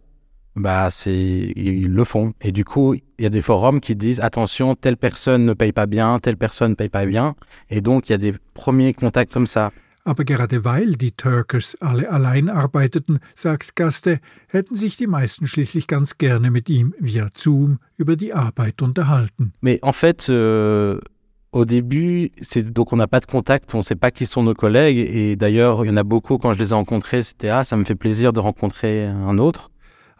bah 0.54 0.90
c'est 0.90 1.52
ils 1.56 1.92
le 1.92 2.04
font. 2.04 2.34
Et 2.40 2.52
du 2.52 2.64
coup, 2.64 2.94
il 2.94 3.22
y 3.22 3.26
a 3.26 3.30
des 3.30 3.40
forums 3.40 3.80
qui 3.80 3.96
disent 3.96 4.20
attention, 4.20 4.74
telle 4.74 4.96
personne 4.96 5.46
ne 5.46 5.54
paye 5.54 5.72
pas 5.72 5.86
bien, 5.86 6.18
telle 6.18 6.36
personne 6.36 6.70
ne 6.70 6.74
paye 6.74 6.90
pas 6.90 7.06
bien. 7.06 7.34
Et 7.70 7.80
donc 7.80 8.08
il 8.08 8.12
y 8.12 8.14
a 8.14 8.18
des 8.18 8.34
premiers 8.54 8.92
contacts 8.92 9.32
comme 9.32 9.46
ça. 9.46 9.72
Aber 10.04 10.24
gerade 10.24 10.64
weil 10.64 10.96
die 10.96 11.12
Turkers 11.12 11.76
alle 11.80 12.10
allein 12.10 12.48
arbeiteten, 12.48 13.20
sagt 13.36 13.76
Gaste, 13.76 14.18
hätten 14.48 14.74
sich 14.74 14.96
die 14.96 15.06
meisten 15.06 15.46
schließlich 15.46 15.86
ganz 15.86 16.18
gerne 16.18 16.50
mit 16.50 16.68
ihm 16.68 16.92
via 16.98 17.28
Zoom 17.36 17.78
über 17.98 18.16
die 18.16 18.34
Arbeit 18.34 18.82
unterhalten. 18.82 19.52
Mais 19.60 19.80
en 19.82 19.92
fait, 19.92 20.28
euh, 20.28 20.98
au 21.52 21.64
début, 21.64 22.32
c'est 22.40 22.62
donc 22.62 22.92
on 22.92 22.96
n'a 22.96 23.06
pas 23.06 23.20
de 23.20 23.26
contact, 23.26 23.74
on 23.74 23.78
ne 23.78 23.82
sait 23.82 23.94
pas 23.94 24.10
qui 24.10 24.26
sont 24.26 24.42
nos 24.42 24.54
collègues. 24.54 24.98
Et 24.98 25.36
d'ailleurs, 25.36 25.84
il 25.84 25.88
y 25.88 25.90
en 25.90 25.96
a 25.96 26.02
beaucoup 26.02 26.38
quand 26.38 26.52
je 26.52 26.58
les 26.58 26.70
ai 26.70 26.74
rencontrés, 26.74 27.22
c'était 27.22 27.50
ah, 27.50 27.62
ça 27.62 27.76
me 27.76 27.84
fait 27.84 27.94
plaisir 27.94 28.32
de 28.32 28.40
rencontrer 28.40 29.06
un 29.06 29.38
autre. 29.38 29.68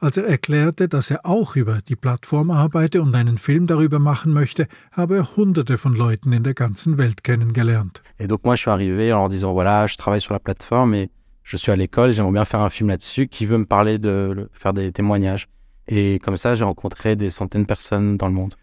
Als 0.01 0.17
er 0.17 0.27
erklärte, 0.27 0.89
dass 0.89 1.13
er 1.13 1.25
auch 1.25 1.55
über 1.55 1.79
die 1.81 1.95
Plattform 1.95 2.51
arbeite 2.51 3.01
und 3.01 3.15
einen 3.15 3.39
Film 3.39 3.69
darüber 3.69 4.01
machen 4.01 4.33
möchte, 4.33 4.67
habe 4.91 5.15
er 5.15 5.37
hunderte 5.37 5.79
von 5.79 5.95
Leuten 5.95 6.33
in 6.33 6.43
der 6.43 6.55
ganzen 6.55 6.99
Welt 6.99 7.23
kennengelernt. 7.23 8.03
Et 8.19 8.27
donc 8.27 8.45
moi 8.45 8.57
je 8.57 8.63
suis 8.63 8.71
arrivé 8.71 9.13
en 9.13 9.21
leur 9.21 9.29
disant 9.29 9.53
voilà, 9.53 9.87
je 9.87 9.97
travaille 9.97 10.21
sur 10.21 10.33
la 10.33 10.41
plateforme 10.41 10.95
et 10.95 11.11
je 11.45 11.57
suis 11.57 11.71
à 11.71 11.77
l'école, 11.77 12.11
j'aimerais 12.11 12.33
bien 12.33 12.45
faire 12.45 12.61
un 12.61 12.71
film 12.71 12.89
là-dessus, 12.89 13.29
qui 13.29 13.47
veut 13.47 13.59
me 13.59 13.65
parler 13.65 14.01
de 14.01 14.51
faire 14.53 14.73
des 14.73 14.91
témoignages. 14.91 15.49
Et 15.87 16.19
comme 16.19 16.37
ça, 16.37 16.57
j'ai 16.57 16.65
rencontré 16.65 17.15
des 17.15 17.31
centaines 17.31 17.63
de 17.63 17.67
personnes 17.67 18.17
dans 18.17 18.27
le 18.27 18.35
monde. 18.35 18.55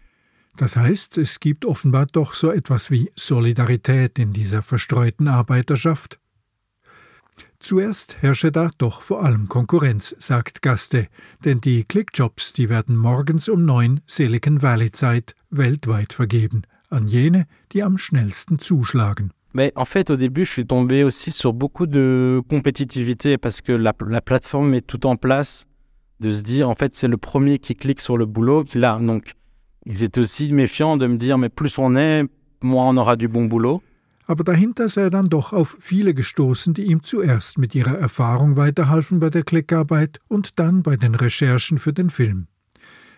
Das 0.60 0.76
heißt, 0.76 1.16
es 1.16 1.40
gibt 1.40 1.64
offenbar 1.64 2.04
doch 2.04 2.34
so 2.34 2.50
etwas 2.50 2.90
wie 2.90 3.10
Solidarität 3.16 4.18
in 4.18 4.34
dieser 4.34 4.60
verstreuten 4.60 5.26
Arbeiterschaft. 5.26 6.20
Zuerst 7.60 8.18
herrsche 8.20 8.52
da 8.52 8.70
doch 8.76 9.00
vor 9.00 9.24
allem 9.24 9.48
Konkurrenz, 9.48 10.14
sagt 10.18 10.60
Gaste, 10.60 11.08
denn 11.46 11.62
die 11.62 11.84
Clickjobs, 11.84 12.52
die 12.52 12.68
werden 12.68 12.94
morgens 12.94 13.48
um 13.48 13.64
neun 13.64 14.02
Silicon 14.06 14.60
Valley 14.60 14.90
Zeit 14.90 15.34
weltweit 15.48 16.12
vergeben, 16.12 16.64
an 16.90 17.08
jene, 17.08 17.46
die 17.72 17.82
am 17.82 17.96
schnellsten 17.96 18.58
zuschlagen. 18.58 19.32
Mais 19.54 19.72
en 19.76 19.86
fait, 19.86 20.10
au 20.10 20.16
début, 20.16 20.44
je 20.44 20.52
suis 20.52 20.66
tombé 20.66 21.04
aussi 21.04 21.30
sur 21.30 21.54
beaucoup 21.54 21.86
de 21.86 22.42
compétitivité 22.50 23.38
parce 23.38 23.62
que 23.62 23.72
la, 23.72 23.94
la 24.06 24.20
plateforme 24.20 24.68
met 24.68 24.82
tout 24.82 25.06
en 25.06 25.16
place 25.16 25.66
de 26.20 26.30
se 26.30 26.42
dire, 26.42 26.68
en 26.68 26.74
fait, 26.74 26.94
c'est 26.94 27.08
le 27.08 27.16
premier 27.16 27.58
qui 27.58 27.74
clique 27.74 28.02
sur 28.02 28.18
le 28.18 28.26
boulot 28.26 28.62
qu'il 28.62 28.84
a. 28.84 28.98
Donc, 28.98 29.34
ils 29.86 30.02
étaient 30.02 30.20
aussi 30.20 30.52
méfiants 30.52 30.96
de 30.96 31.06
me 31.06 31.16
dire, 31.16 31.38
mais 31.38 31.48
plus 31.48 31.78
on 31.78 31.96
est, 31.96 32.24
moins 32.62 32.88
on 32.88 32.96
aura 32.96 33.16
du 33.16 33.28
bon 33.28 33.44
boulot. 33.46 33.82
Aber 34.26 34.44
dahinter 34.44 34.88
sei 34.88 35.02
er 35.02 35.10
dann 35.10 35.28
doch 35.28 35.52
auf 35.52 35.76
viele 35.80 36.14
gestoßen, 36.14 36.72
die 36.72 36.84
ihm 36.84 37.02
zuerst 37.02 37.58
mit 37.58 37.74
ihrer 37.74 37.98
Erfahrung 37.98 38.56
weiterhalfen 38.56 39.18
bei 39.18 39.28
der 39.28 39.42
Klickarbeit 39.42 40.20
und 40.28 40.60
dann 40.60 40.84
bei 40.84 40.96
den 40.96 41.16
Recherchen 41.16 41.78
für 41.78 41.92
den 41.92 42.10
Film. 42.10 42.46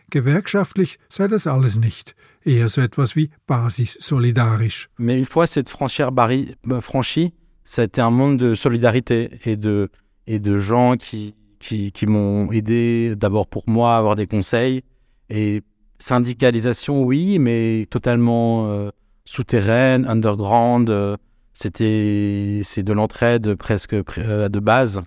Gewerkschaftlich 0.09 0.99
sei 1.11 1.29
das 1.29 1.47
alles 1.47 1.77
nicht, 1.77 2.15
eher 2.45 2.71
so 2.71 2.81
etwas 2.81 3.15
wie 3.15 3.29
basissolidarisch. 3.47 4.89
Mais 4.97 5.19
une 5.19 5.27
fois 5.27 5.47
cette 5.47 5.69
frontière 5.69 6.11
euh, 6.19 6.81
franchie, 6.81 7.35
ça 7.63 7.83
a 7.83 7.85
été 7.85 8.01
un 8.01 8.11
monde 8.11 8.39
de 8.39 8.55
solidarité 8.55 9.39
et 9.45 9.59
de, 9.59 9.91
et 10.27 10.41
de 10.41 10.59
gens 10.59 10.97
qui, 10.97 11.35
qui, 11.61 11.93
qui 11.93 12.07
m'ont 12.07 12.51
aidé 12.53 13.17
d'abord 13.17 13.49
pour 13.49 13.65
moi 13.69 13.97
à 13.97 13.99
avoir 13.99 14.15
des 14.15 14.27
conseils. 14.27 14.83
Et 15.29 15.63
syndicalisation, 16.03 17.05
oui, 17.05 17.39
mais 17.39 17.87
totalement 17.91 18.71
euh, 18.71 18.91
souterraine, 19.25 20.07
underground. 20.07 20.91
euh, 20.91 21.17
C'était 21.55 22.63
c'est 22.65 22.83
de 22.83 22.93
l'entraide 22.95 23.55
presque 23.57 23.95
euh, 23.95 24.49
de 24.49 24.61
base. 24.61 25.03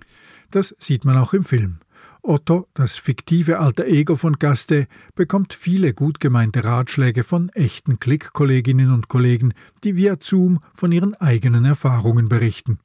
Das 0.52 0.74
sieht 0.78 1.04
man 1.04 1.18
auch 1.18 1.34
im 1.34 1.42
Film. 1.42 1.78
Otto, 2.22 2.66
das 2.74 2.98
fiktive 2.98 3.58
alter 3.58 3.86
Ego 3.86 4.16
von 4.16 4.34
Gaste, 4.38 4.86
bekommt 5.14 5.54
viele 5.54 5.92
gut 5.92 6.18
gemeinte 6.18 6.64
Ratschläge 6.64 7.24
von 7.24 7.50
echten 7.50 7.98
Klick-Kolleginnen 7.98 8.92
und 8.92 9.08
Kollegen, 9.08 9.54
die 9.84 9.96
via 9.96 10.16
Zoom 10.20 10.60
von 10.72 10.92
ihren 10.92 11.14
eigenen 11.14 11.64
Erfahrungen 11.64 12.28
berichten. 12.28 12.78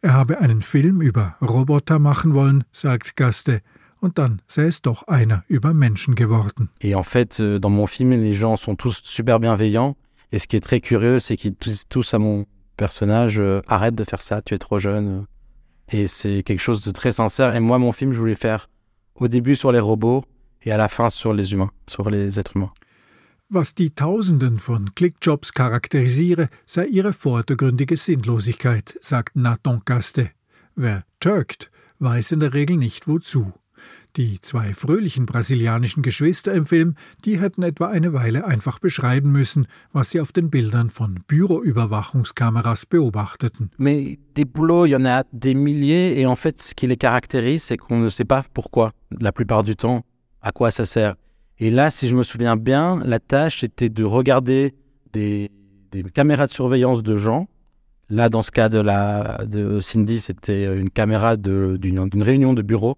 Er 0.00 0.14
habe 0.14 0.38
einen 0.40 0.62
Film 0.62 1.00
über 1.00 1.36
Roboter 1.40 1.98
machen 1.98 2.34
wollen, 2.34 2.64
sagt 2.72 3.16
Gaste, 3.16 3.62
und 4.00 4.18
dann 4.18 4.42
sei 4.48 4.64
es 4.64 4.82
doch 4.82 5.06
einer 5.08 5.44
über 5.48 5.74
Menschen 5.74 6.14
geworden. 6.14 6.68
Et 6.80 6.94
en 6.94 7.04
fait, 7.04 7.40
euh, 7.40 7.58
dans 7.58 7.70
mon 7.70 7.86
film, 7.86 8.10
les 8.10 8.34
gens 8.34 8.56
sont 8.56 8.76
tous 8.76 9.00
super 9.04 9.38
bienveillants. 9.38 9.96
Et 10.32 10.38
ce 10.38 10.46
qui 10.46 10.56
est 10.56 10.60
très 10.60 10.80
curieux, 10.80 11.18
c'est 11.18 11.36
qu'ils 11.36 11.54
disent 11.54 11.86
tous 11.88 12.14
à 12.14 12.18
mon 12.18 12.46
personnage 12.76 13.38
euh, 13.38 13.60
Arrête 13.68 13.94
de 13.94 14.04
faire 14.04 14.22
ça, 14.22 14.42
tu 14.42 14.54
es 14.54 14.58
trop 14.58 14.78
jeune. 14.78 15.26
Et 15.92 16.06
c'est 16.06 16.42
quelque 16.42 16.60
chose 16.60 16.82
de 16.82 16.90
très 16.92 17.12
sincère. 17.12 17.54
Et 17.54 17.60
moi, 17.60 17.78
mon 17.78 17.92
film, 17.92 18.12
je 18.12 18.18
voulais 18.18 18.34
faire 18.34 18.68
au 19.16 19.28
début 19.28 19.56
sur 19.56 19.72
les 19.72 19.80
robots 19.80 20.24
et 20.62 20.72
à 20.72 20.76
la 20.76 20.88
fin 20.88 21.08
sur 21.08 21.34
les 21.34 21.52
humains, 21.52 21.70
sur 21.86 22.10
les 22.10 22.38
êtres 22.38 22.56
humains. 22.56 22.72
Was 23.52 23.74
die 23.74 23.90
Tausenden 23.90 24.58
von 24.58 24.94
Clickjobs 24.94 25.52
charakterisiere, 25.52 26.48
sei 26.66 26.86
ihre 26.86 27.12
vordergründige 27.12 27.96
Sinnlosigkeit, 27.96 28.96
sagt 29.00 29.34
Nathan 29.34 29.82
Gaste. 29.84 30.30
Wer 30.76 31.02
turkt, 31.18 31.68
weiß 31.98 32.30
in 32.30 32.38
der 32.38 32.54
Regel 32.54 32.76
nicht 32.76 33.08
wozu. 33.08 33.52
Die 34.16 34.40
zwei 34.40 34.74
fröhlichen 34.74 35.24
brasilianischen 35.24 36.02
Geschwister 36.02 36.52
im 36.52 36.66
Film, 36.66 36.94
die 37.24 37.40
hätten 37.40 37.62
etwa 37.62 37.86
eine 37.86 38.12
Weile 38.12 38.44
einfach 38.44 38.80
beschreiben 38.80 39.30
müssen, 39.30 39.68
was 39.92 40.10
sie 40.10 40.20
auf 40.20 40.32
den 40.32 40.50
Bildern 40.50 40.90
von 40.90 41.20
Büroüberwachungskameras 41.28 42.86
beobachteten. 42.86 43.70
Mais 43.78 44.18
des 44.34 44.46
boulots, 44.46 44.86
il 44.86 44.90
y 44.90 44.96
en 44.96 45.04
a 45.04 45.22
des 45.32 45.54
milliers. 45.54 46.18
Et 46.18 46.26
en 46.26 46.34
fait, 46.34 46.60
ce 46.60 46.74
qui 46.74 46.88
les 46.88 46.96
caractérise, 46.96 47.62
c'est 47.62 47.76
qu'on 47.76 48.00
ne 48.00 48.08
sait 48.08 48.24
pas 48.24 48.42
pourquoi, 48.52 48.92
la 49.20 49.30
plupart 49.30 49.62
du 49.62 49.76
temps, 49.76 50.04
à 50.42 50.50
quoi 50.50 50.72
ça 50.72 50.86
sert. 50.86 51.14
Et 51.60 51.70
là, 51.70 51.90
si 51.90 52.08
je 52.08 52.16
me 52.16 52.24
souviens 52.24 52.56
bien, 52.56 53.00
la 53.04 53.20
tâche 53.20 53.62
était 53.62 53.90
de 53.90 54.02
regarder 54.02 54.74
des, 55.12 55.50
caméras 56.14 56.48
de 56.48 56.52
surveillance 56.52 57.02
de 57.02 57.16
gens. 57.16 57.48
Là, 58.08 58.28
dans 58.28 58.42
ce 58.42 58.50
cas 58.50 58.68
de, 58.68 58.78
la, 58.78 59.44
de 59.46 59.78
Cindy, 59.78 60.18
c'était 60.18 60.64
une 60.76 60.90
caméra 60.90 61.36
d'une 61.36 62.22
réunion 62.22 62.54
de 62.54 62.62
bureau. 62.62 62.96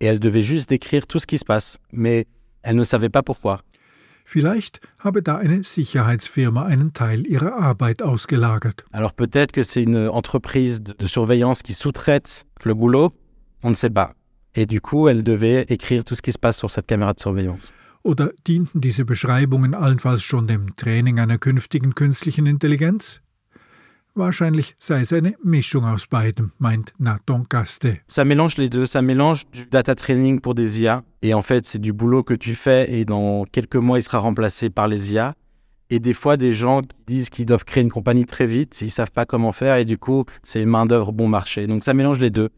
Et 0.00 0.06
elle 0.06 0.20
devait 0.20 0.42
juste 0.42 0.68
décrire 0.68 1.06
tout 1.06 1.18
ce 1.18 1.26
qui 1.26 1.38
se 1.38 1.44
passe. 1.44 1.78
Mais 1.92 2.26
elle 2.62 2.76
ne 2.76 2.84
savait 2.84 3.08
pas 3.08 3.22
pourquoi. 3.22 3.62
Vielleicht 4.28 4.80
habe 4.98 5.22
da 5.22 5.36
eine 5.36 5.62
Sicherheitsfirma 5.62 6.64
einen 6.64 6.92
Teil 6.92 7.28
ihrer 7.28 7.52
Arbeit 7.62 8.02
ausgelagert. 8.02 8.84
Alors 8.90 9.12
peut-être 9.12 9.52
que 9.52 9.62
c'est 9.62 9.84
une 9.84 10.08
entreprise 10.08 10.82
de, 10.82 11.06
surveillance 11.06 11.62
qui 11.62 11.74
sous-traite 11.74 12.44
le 12.64 12.74
boulot, 12.74 13.12
on 13.62 13.70
ne 13.70 13.76
sait 13.76 13.88
pas. 13.88 14.14
Et 14.56 14.66
du 14.66 14.80
coup, 14.80 15.06
elle 15.06 15.22
devait 15.22 15.64
écrire 15.68 16.02
tout 16.02 16.16
ce 16.16 16.22
qui 16.22 16.32
se 16.32 16.40
passe 16.40 16.58
sur 16.58 16.72
cette 16.72 16.86
caméra 16.86 17.12
de 17.12 17.20
surveillance. 17.20 17.72
Oder 18.02 18.32
dienten 18.44 18.80
diese 18.80 19.04
Beschreibungen 19.04 19.74
allenfalls 19.74 20.22
schon 20.22 20.46
dem 20.46 20.74
Training 20.76 21.20
einer 21.20 21.38
künftigen 21.38 21.94
künstlichen 21.94 22.46
Intelligenz? 22.46 23.20
Wahrscheinlich 24.16 24.76
sei 24.78 25.02
es 25.02 25.12
eine 25.12 25.34
Mischung 25.44 25.84
aus 25.84 26.06
beidem, 26.06 26.50
meint 26.58 26.94
Nathan 26.98 27.44
Gaste. 27.50 27.98
Ça 28.08 28.24
mélange 28.24 28.56
les 28.56 28.70
deux, 28.70 28.86
ça 28.86 29.02
mélange 29.02 29.44
du 29.52 29.66
data 29.66 29.94
training 29.94 30.40
pour 30.40 30.54
des 30.54 30.80
IA, 30.80 31.04
et 31.20 31.34
en 31.34 31.42
fait 31.42 31.66
c'est 31.66 31.78
du 31.78 31.92
boulot 31.92 32.22
que 32.22 32.32
tu 32.32 32.54
fais, 32.54 32.90
et 32.90 33.04
dans 33.04 33.44
quelques 33.44 33.76
mois 33.76 33.98
il 33.98 34.02
sera 34.02 34.18
remplacé 34.18 34.70
par 34.70 34.88
les 34.88 35.12
IA. 35.12 35.34
Et 35.90 36.00
des 36.00 36.14
fois 36.14 36.38
des 36.38 36.54
gens 36.54 36.80
disent 37.06 37.28
qu'ils 37.28 37.44
doivent 37.44 37.66
créer 37.66 37.82
une 37.82 37.90
compagnie 37.90 38.24
très 38.24 38.46
vite, 38.46 38.80
ils 38.80 38.90
savent 38.90 39.10
pas 39.10 39.26
comment 39.26 39.52
faire, 39.52 39.76
et 39.76 39.84
du 39.84 39.98
coup 39.98 40.24
c'est 40.42 40.62
une 40.62 40.70
main 40.70 40.86
d'œuvre 40.86 41.12
bon 41.12 41.28
marché. 41.28 41.66
Donc 41.66 41.84
ça 41.84 41.92
mélange 41.92 42.18
les 42.18 42.30
deux. 42.30 42.48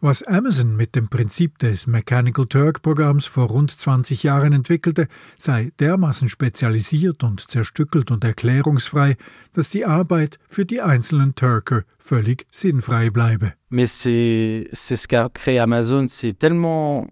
Was 0.00 0.22
Amazon 0.22 0.76
mit 0.76 0.94
dem 0.94 1.08
Prinzip 1.08 1.58
des 1.58 1.88
Mechanical 1.88 2.46
Turk 2.46 2.82
Programms 2.82 3.26
vor 3.26 3.48
rund 3.48 3.72
20 3.72 4.22
Jahren 4.22 4.52
entwickelte, 4.52 5.08
sei 5.36 5.72
dermaßen 5.80 6.28
spezialisiert 6.28 7.24
und 7.24 7.40
zerstückelt 7.40 8.12
und 8.12 8.22
erklärungsfrei, 8.22 9.16
dass 9.54 9.70
die 9.70 9.84
Arbeit 9.84 10.38
für 10.46 10.64
die 10.64 10.80
einzelnen 10.80 11.34
Turker 11.34 11.82
völlig 11.98 12.46
sinnfrei 12.52 13.10
bleibe. 13.10 13.54
Mais 13.70 13.88
c'est 13.88 14.68
c'est 14.72 14.96
ce 14.96 15.08
qu'a 15.08 15.28
créé 15.34 15.58
Amazon, 15.58 16.06
c'est 16.06 16.38
tellement 16.38 17.08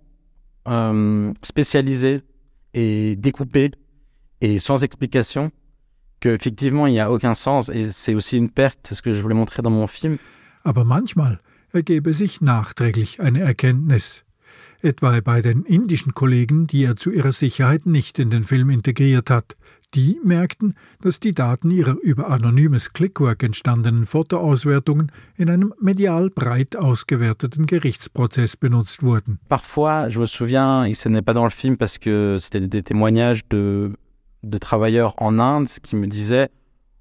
euh, 0.69 1.35
spécialisé 1.43 2.23
et 2.73 3.17
découpé 3.17 3.73
et 4.41 4.61
sans 4.61 4.85
explication 4.85 5.51
qu'effectivement 6.21 6.87
il 6.87 6.93
n'y 6.93 7.01
a 7.01 7.11
aucun 7.11 7.35
sens 7.35 7.69
et 7.69 7.91
c'est 7.91 8.15
aussi 8.15 8.37
une 8.37 8.51
perte, 8.51 8.79
c'est 8.85 8.95
ce 8.95 9.03
que 9.03 9.13
je 9.13 9.21
voulais 9.21 9.35
montrer 9.35 9.63
dans 9.63 9.71
mon 9.71 9.89
film. 9.89 10.19
Aber 10.65 10.85
manchmal 10.85 11.41
ergebe 11.73 12.13
sich 12.13 12.41
nachträglich 12.41 13.21
eine 13.21 13.41
Erkenntnis. 13.41 14.25
Etwa 14.83 15.19
bei 15.21 15.43
den 15.43 15.65
indischen 15.65 16.15
Kollegen, 16.15 16.67
die 16.67 16.85
er 16.85 16.97
zu 16.97 17.11
ihrer 17.11 17.33
Sicherheit 17.33 17.87
nicht 17.87 18.19
in 18.19 18.31
den 18.31 18.45
Film 18.45 18.71
integriert 18.71 19.31
hat. 19.31 19.57
Die 19.95 20.21
merkten, 20.23 20.75
dass 21.01 21.21
die 21.21 21.33
Daten 21.33 21.71
ihrer 21.71 21.97
über 22.03 22.29
anonymes 22.29 22.93
Clickwork 22.93 23.43
entstandenen 23.43 24.05
Fotoauswertungen 24.05 25.11
in 25.37 25.49
einem 25.49 25.73
medial 25.81 26.29
breit 26.29 26.77
ausgewerteten 26.77 27.67
Gerichtsprozess 27.67 28.57
benutzt 28.57 29.03
wurden. 29.03 29.39
Parfois, 29.49 30.09
je 30.11 30.19
me 30.19 30.27
souviens, 30.27 30.85
et 30.85 30.95
ce 30.95 31.09
n'est 31.09 31.25
pas 31.25 31.35
dans 31.35 31.45
le 31.45 31.51
film 31.51 31.77
parce 31.77 31.99
que 31.99 32.37
c'était 32.39 32.67
des 32.67 32.83
témoignages 32.83 33.49
de, 33.49 33.93
de 34.43 34.59
travailleurs 34.59 35.15
en 35.23 35.39
Inde 35.39 35.69
qui 35.83 35.97
me 35.97 36.07
disaient 36.09 36.51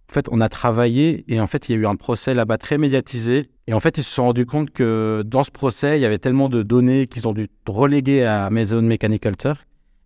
en 0.09 0.13
fait, 0.13 0.27
on 0.31 0.39
a 0.41 0.49
travaillé 0.49 1.25
et 1.27 1.39
en 1.39 1.47
fait, 1.47 1.67
il 1.67 1.73
y 1.73 1.75
a 1.75 1.81
eu 1.81 1.85
un 1.85 1.95
procès 1.95 2.33
là-bas 2.33 2.57
très 2.57 2.77
médiatisé. 2.77 3.49
Et 3.67 3.73
en 3.73 3.79
fait, 3.79 3.97
ils 3.97 4.03
se 4.03 4.11
sont 4.11 4.23
rendus 4.23 4.45
compte 4.45 4.69
que 4.69 5.23
dans 5.25 5.43
ce 5.43 5.51
procès, 5.51 5.97
il 5.97 6.01
y 6.01 6.05
avait 6.05 6.19
tellement 6.19 6.49
de 6.49 6.63
données 6.63 7.07
qu'ils 7.07 7.27
ont 7.27 7.33
dû 7.33 7.47
reléguer 7.67 8.23
à 8.23 8.45
Amazon 8.45 8.81
Mechanical 8.83 9.35
Turk. 9.35 9.59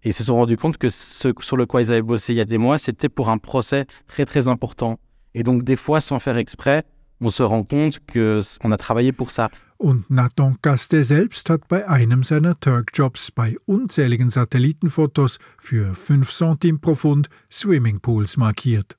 Et 0.03 0.09
ils 0.09 0.13
se 0.13 0.23
sont 0.23 0.35
rendus 0.35 0.55
compte 0.55 0.77
que 0.77 0.87
ce 0.87 1.33
sur 1.41 1.57
le 1.57 1.65
quoi 1.65 1.81
ils 1.81 1.91
avaient 1.91 2.01
bossé 2.01 2.33
il 2.33 2.37
y 2.37 2.41
a 2.41 2.45
des 2.45 2.57
mois, 2.57 2.77
c'était 2.77 3.09
pour 3.09 3.29
un 3.29 3.37
procès 3.37 3.85
très 4.07 4.25
très 4.25 4.47
important. 4.47 4.97
Et 5.35 5.43
donc, 5.43 5.63
des 5.63 5.75
fois, 5.75 5.99
sans 5.99 6.19
faire 6.19 6.37
exprès, 6.37 6.83
on 7.19 7.29
se 7.29 7.43
rend 7.43 7.63
compte 7.63 7.99
qu'on 8.11 8.71
a 8.71 8.77
travaillé 8.77 9.11
pour 9.11 9.31
ça. 9.31 9.49
Und 9.77 10.09
Nathan 10.09 10.57
selbst 11.01 11.49
hat 11.49 11.69
bei 11.69 11.87
einem 11.87 12.23
seiner 12.23 12.59
Turk-Jobs 12.59 13.31
bei 13.31 13.55
unzähligen 13.65 14.29
Satellitenfotos 14.29 15.39
für 15.57 15.95
5 15.95 16.29
Centime 16.29 16.79
pro 16.79 16.95
Pfund 16.95 17.29
Swimmingpools 17.49 18.35
markiert. 18.35 18.98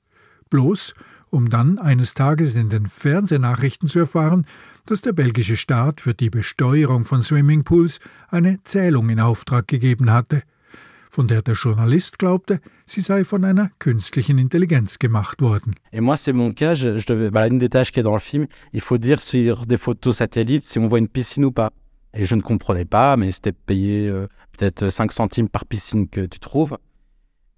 Bloß 0.51 0.93
um 1.31 1.49
dann 1.49 1.79
eines 1.79 2.13
Tages 2.13 2.55
in 2.55 2.69
den 2.69 2.85
Fernsehnachrichten 2.85 3.87
zu 3.87 3.99
erfahren, 3.99 4.45
dass 4.85 5.01
der 5.01 5.13
belgische 5.13 5.57
Staat 5.57 6.01
für 6.01 6.13
die 6.13 6.29
Besteuerung 6.29 7.03
von 7.03 7.23
Swimmingpools 7.23 7.99
eine 8.29 8.59
Zählung 8.63 9.09
in 9.09 9.19
Auftrag 9.19 9.67
gegeben 9.67 10.11
hatte, 10.11 10.43
von 11.09 11.27
der 11.27 11.41
der 11.41 11.55
Journalist 11.55 12.19
glaubte, 12.19 12.59
sie 12.85 13.01
sei 13.01 13.23
von 13.23 13.43
einer 13.43 13.71
künstlichen 13.79 14.37
Intelligenz 14.37 14.99
gemacht 14.99 15.41
worden. 15.41 15.73
Et 15.91 16.01
moi, 16.01 16.15
c'est 16.15 16.33
mon 16.33 16.53
cas. 16.53 16.75
Je, 16.75 16.97
je 16.97 17.29
bah, 17.29 17.47
une 17.47 17.59
des 17.59 17.69
tâches 17.69 17.91
qui 17.91 17.99
est 17.99 18.03
dans 18.03 18.13
le 18.13 18.19
film, 18.19 18.47
il 18.71 18.81
faut 18.81 18.97
dire 18.97 19.21
sur 19.21 19.65
des 19.65 19.77
photos 19.77 20.17
satellites 20.17 20.63
si 20.63 20.79
on 20.79 20.87
voit 20.87 20.99
une 20.99 21.09
piscine 21.09 21.45
ou 21.45 21.51
pas. 21.51 21.71
Et 22.13 22.25
je 22.25 22.35
ne 22.35 22.41
comprenais 22.41 22.85
pas, 22.85 23.15
mais 23.15 23.31
c'était 23.31 23.53
payé 23.53 24.09
euh, 24.09 24.27
peut-être 24.57 24.89
5 24.89 25.11
centimes 25.13 25.49
par 25.49 25.65
piscine 25.65 26.09
que 26.09 26.25
tu 26.25 26.39
trouves. 26.39 26.77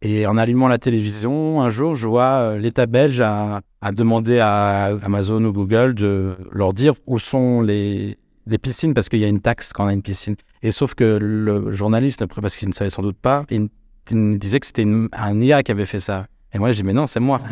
Et 0.05 0.27
en 0.27 0.35
allumant 0.35 0.67
la 0.67 0.77
télévision, 0.77 1.61
un 1.61 1.69
jour, 1.69 1.95
je 1.95 2.07
vois 2.07 2.23
euh, 2.23 2.57
l'État 2.57 2.87
belge 2.87 3.21
a, 3.21 3.61
a, 3.79 3.91
demandé 3.93 4.39
à 4.39 4.87
Amazon 5.01 5.41
ou 5.45 5.53
Google 5.53 5.93
de 5.93 6.35
leur 6.51 6.73
dire 6.73 6.93
où 7.07 7.19
sont 7.19 7.61
les, 7.61 8.17
piscines, 8.61 8.93
parce 8.93 9.07
qu'il 9.07 9.19
y 9.19 9.23
a 9.23 9.29
une 9.29 9.39
taxe 9.39 9.71
quand 9.71 9.85
on 9.85 9.87
a 9.87 9.93
une 9.93 10.01
piscine. 10.01 10.35
Et 10.61 10.73
sauf 10.73 10.93
que 10.93 11.17
le 11.21 11.71
journaliste, 11.71 12.25
parce 12.25 12.57
qu'il 12.57 12.67
ne 12.67 12.73
savait 12.73 12.89
sans 12.89 13.01
doute 13.01 13.17
pas, 13.17 13.45
il, 13.49 13.69
disait 14.11 14.59
que 14.59 14.65
c'était 14.65 14.85
un 15.13 15.39
IA 15.39 15.63
qui 15.63 15.71
avait 15.71 15.85
fait 15.85 16.01
ça. 16.01 16.27
Et 16.53 16.59
moi, 16.59 16.71
j'ai 16.71 16.81
dit, 16.81 16.87
mais 16.87 16.93
non, 16.93 17.07
c'est 17.07 17.21
moi. 17.21 17.39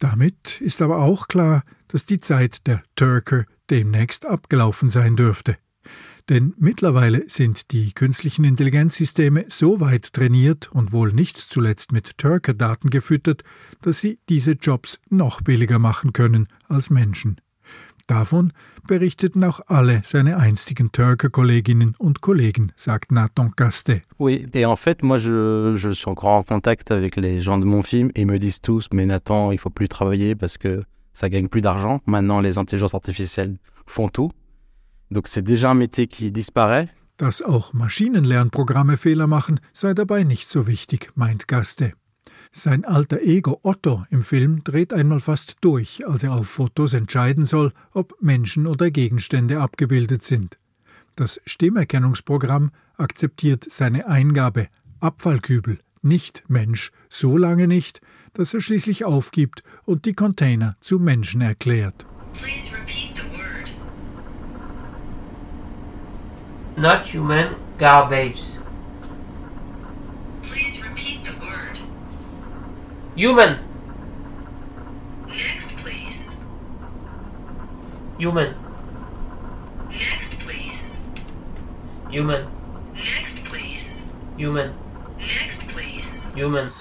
Damit 0.00 0.60
ist 0.60 0.82
aber 0.82 1.04
auch 1.04 1.28
klar, 1.28 1.62
dass 1.88 2.04
die 2.06 2.18
Zeit 2.18 2.66
der 2.66 2.82
Turker 2.96 3.44
demnächst 3.70 4.26
abgelaufen 4.26 4.90
sein 4.90 5.14
dürfte. 5.14 5.56
Denn 6.30 6.54
mittlerweile 6.58 7.24
sind 7.26 7.72
die 7.72 7.92
künstlichen 7.92 8.44
Intelligenzsysteme 8.44 9.46
so 9.48 9.80
weit 9.80 10.12
trainiert 10.12 10.70
und 10.70 10.92
wohl 10.92 11.12
nicht 11.12 11.36
zuletzt 11.36 11.90
mit 11.90 12.18
Turker-Daten 12.18 12.88
gefüttert, 12.88 13.42
dass 13.82 13.98
sie 13.98 14.20
diese 14.28 14.52
Jobs 14.52 15.00
noch 15.10 15.40
billiger 15.40 15.80
machen 15.80 16.12
können 16.12 16.46
als 16.68 16.88
Menschen. 16.88 17.40
Davon 18.06 18.52
berichteten 18.86 19.42
auch 19.42 19.60
alle 19.66 20.02
seine 20.04 20.36
einstigen 20.36 20.92
Turker-Kolleginnen 20.92 21.96
und 21.98 22.20
Kollegen, 22.20 22.70
sagt 22.76 23.10
Nathan 23.10 23.56
Castet. 23.56 24.02
Oui, 24.20 24.46
et 24.52 24.66
en 24.66 24.76
fait, 24.76 25.02
moi, 25.02 25.18
je, 25.18 25.74
je 25.74 25.90
suis 25.90 26.08
encore 26.08 26.38
en 26.38 26.42
contact 26.44 26.92
avec 26.92 27.16
les 27.16 27.40
gens 27.40 27.58
de 27.58 27.64
mon 27.64 27.82
film 27.82 28.10
et 28.14 28.20
ils 28.20 28.26
me 28.26 28.38
disent 28.38 28.60
tous, 28.60 28.86
mais 28.92 29.04
Nathan, 29.04 29.50
il 29.50 29.58
faut 29.58 29.70
plus 29.70 29.88
travailler 29.88 30.36
parce 30.36 30.58
que 30.58 30.84
ça 31.12 31.28
gagne 31.28 31.48
plus 31.48 31.60
d'argent. 31.60 32.00
Maintenant, 32.06 32.40
les 32.40 32.56
intelligences 32.56 32.94
artificielles 32.94 33.58
font 33.86 34.08
tout. 34.08 34.30
Donc 35.10 35.28
c'est 35.28 35.42
déjà 35.42 35.70
un 35.70 35.74
métier 35.74 36.06
qui 36.06 36.32
disparaît. 36.32 36.88
Dass 37.18 37.42
auch 37.42 37.74
Maschinenlernprogramme 37.74 38.96
Fehler 38.96 39.26
machen, 39.26 39.60
sei 39.72 39.92
dabei 39.92 40.24
nicht 40.24 40.48
so 40.48 40.66
wichtig, 40.66 41.10
meint 41.16 41.48
Gaste. 41.48 41.92
Sein 42.52 42.84
alter 42.84 43.20
Ego 43.20 43.60
Otto 43.62 44.04
im 44.10 44.22
Film 44.22 44.64
dreht 44.64 44.92
einmal 44.92 45.20
fast 45.20 45.56
durch, 45.60 46.06
als 46.06 46.24
er 46.24 46.32
auf 46.32 46.48
Fotos 46.48 46.94
entscheiden 46.94 47.44
soll, 47.44 47.72
ob 47.92 48.16
Menschen 48.20 48.66
oder 48.66 48.90
Gegenstände 48.90 49.60
abgebildet 49.60 50.22
sind. 50.22 50.58
Das 51.14 51.40
Stimmerkennungsprogramm 51.44 52.70
akzeptiert 52.96 53.66
seine 53.70 54.06
Eingabe 54.08 54.68
Abfallkübel, 55.00 55.78
nicht 56.02 56.44
Mensch, 56.48 56.92
so 57.08 57.36
lange 57.36 57.66
nicht, 57.66 58.00
dass 58.32 58.54
er 58.54 58.60
schließlich 58.60 59.04
aufgibt 59.04 59.62
und 59.84 60.04
die 60.04 60.14
Container 60.14 60.74
zu 60.80 60.98
Menschen 60.98 61.40
erklärt. 61.40 62.06
Please 62.32 62.74
repeat 62.74 63.16
the 63.16 63.30
not 66.76 67.06
human 67.06 67.56
garbage. 67.78 68.42
Please 70.42 70.82
repeat 70.82 71.24
the 71.24 71.32
word. 71.44 71.78
Human. 73.16 73.58
Next, 75.28 75.82
please. 75.82 76.44
Human. 78.18 78.54
Next, 79.90 80.40
please. 80.46 81.06
Human. 82.10 82.46
Next, 82.94 83.50
please. 83.50 84.12
Human. 84.36 84.74
Next, 85.18 85.74
please. 85.74 86.32
Human. 86.34 86.72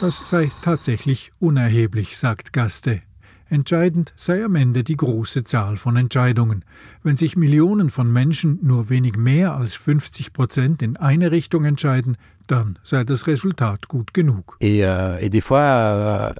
Das 0.00 0.28
sei 0.28 0.50
tatsächlich 0.62 1.32
unerheblich, 1.38 2.18
sagt 2.18 2.52
Gaste. 2.52 3.02
Entscheidend 3.48 4.12
sei 4.16 4.44
am 4.44 4.56
Ende 4.56 4.82
die 4.82 4.96
große 4.96 5.44
Zahl 5.44 5.76
von 5.76 5.96
Entscheidungen. 5.96 6.64
Wenn 7.04 7.16
sich 7.16 7.36
Millionen 7.36 7.90
von 7.90 8.12
Menschen 8.12 8.58
nur 8.62 8.88
wenig 8.88 9.16
mehr 9.16 9.54
als 9.54 9.74
50 9.76 10.32
Prozent 10.32 10.82
in 10.82 10.96
eine 10.96 11.30
Richtung 11.30 11.64
entscheiden, 11.64 12.16
dann 12.48 12.78
sei 12.82 13.04
das 13.04 13.26
Resultat 13.28 13.86
gut 13.88 14.12
genug. 14.12 14.56
Et, 14.60 14.82
euh, 14.82 15.18
et 15.20 15.28
des 15.30 15.40
fois, 15.40 15.60
euh, 15.60 16.32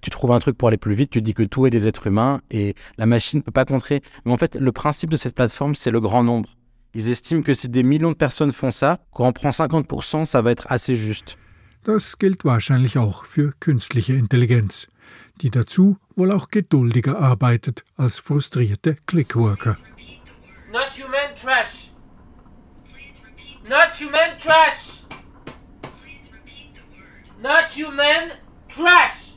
tu 0.00 0.10
trouves 0.10 0.32
un 0.32 0.40
truc 0.40 0.58
pour 0.58 0.68
aller 0.68 0.76
plus 0.76 0.94
vite, 0.94 1.10
tu 1.10 1.22
dis 1.22 1.34
que 1.34 1.44
tout 1.44 1.66
est 1.66 1.70
des 1.70 1.86
êtres 1.86 2.08
humains 2.08 2.40
et 2.50 2.74
la 2.98 3.06
machine 3.06 3.38
ne 3.38 3.44
peut 3.44 3.52
pas 3.52 3.64
contrer. 3.64 4.02
Mais 4.24 4.32
en 4.32 4.36
fait, 4.36 4.56
le 4.56 4.72
principe 4.72 5.10
de 5.10 5.16
cette 5.16 5.36
plateforme, 5.36 5.76
c'est 5.76 5.92
le 5.92 6.00
grand 6.00 6.24
nombre. 6.24 6.56
Ils 6.94 7.10
estiment 7.10 7.42
que 7.42 7.54
si 7.54 7.68
des 7.68 7.84
millions 7.84 8.10
de 8.10 8.16
personnes 8.16 8.52
font 8.52 8.72
ça, 8.72 8.98
quand 9.12 9.28
on 9.28 9.32
prend 9.32 9.50
50%, 9.50 10.24
ça 10.24 10.42
va 10.42 10.50
être 10.50 10.66
assez 10.68 10.96
juste. 10.96 11.36
Das 11.84 12.18
gilt 12.18 12.44
wahrscheinlich 12.44 12.98
auch 12.98 13.24
für 13.24 13.54
künstliche 13.58 14.12
Intelligenz, 14.12 14.86
die 15.40 15.50
dazu 15.50 15.98
wohl 16.16 16.32
auch 16.32 16.48
geduldiger 16.50 17.18
arbeitet 17.18 17.84
als 17.96 18.18
frustrierte 18.18 18.96
Clickworker. 19.06 19.76
Not 20.72 20.92
human 20.94 21.34
trash. 21.36 21.90
Not 23.68 23.94
human 24.00 24.38
trash. 24.38 25.04
Not 27.42 27.72
human 27.72 28.32
trash. 28.68 29.34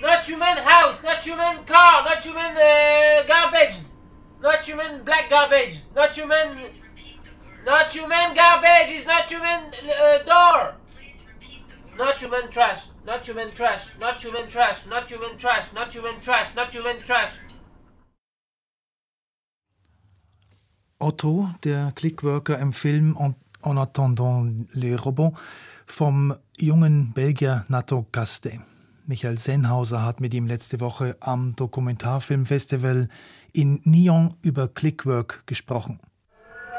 Not 0.00 0.24
human 0.24 0.58
house. 0.64 1.02
Not 1.02 1.22
human 1.22 1.64
car. 1.66 2.04
Not 2.04 2.24
human 2.24 2.56
uh, 2.56 3.26
garbage. 3.26 3.76
Not 4.40 4.64
human 4.64 5.04
black 5.04 5.28
garbage. 5.28 5.76
Not 5.94 6.16
human. 6.16 6.48
Not 7.64 7.92
human 7.92 8.34
garbage. 8.34 8.92
Is 8.92 9.06
not 9.06 9.30
human 9.30 9.72
uh, 9.74 10.22
door. 10.24 10.77
Not 11.98 12.22
human 12.22 12.48
trash, 12.48 12.90
not 13.04 13.26
human 13.26 13.48
trash, 13.48 13.96
not 13.98 14.22
human 14.22 14.48
trash, 14.48 14.86
not 14.86 15.10
human 15.10 15.36
trash, 15.36 15.72
not 15.74 15.92
human 15.92 16.16
trash, 16.16 16.54
not 16.54 16.72
human 16.72 16.96
trash. 16.96 17.32
Otto, 21.00 21.48
der 21.64 21.90
Clickworker 21.96 22.60
im 22.60 22.72
Film 22.72 23.16
En 23.62 23.76
attendant 23.76 24.68
les 24.74 24.94
robots 24.94 25.36
vom 25.86 26.36
jungen 26.56 27.12
Belgier 27.14 27.64
Nato 27.66 28.06
Gaste. 28.12 28.60
Michael 29.06 29.38
Sennhauser 29.38 30.04
hat 30.04 30.20
mit 30.20 30.32
ihm 30.34 30.46
letzte 30.46 30.78
Woche 30.78 31.16
am 31.18 31.56
Dokumentarfilmfestival 31.56 33.08
in 33.52 33.80
Nyon 33.82 34.34
über 34.42 34.68
Clickwork 34.68 35.44
gesprochen. 35.48 35.98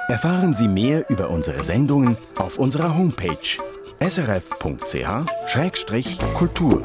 Erfahren 0.07 0.53
Sie 0.53 0.69
mehr 0.69 1.09
über 1.09 1.29
unsere 1.29 1.61
Sendungen 1.61 2.15
auf 2.37 2.57
unserer 2.57 2.97
Homepage 2.97 3.59
srf.ch-kultur. 4.01 6.83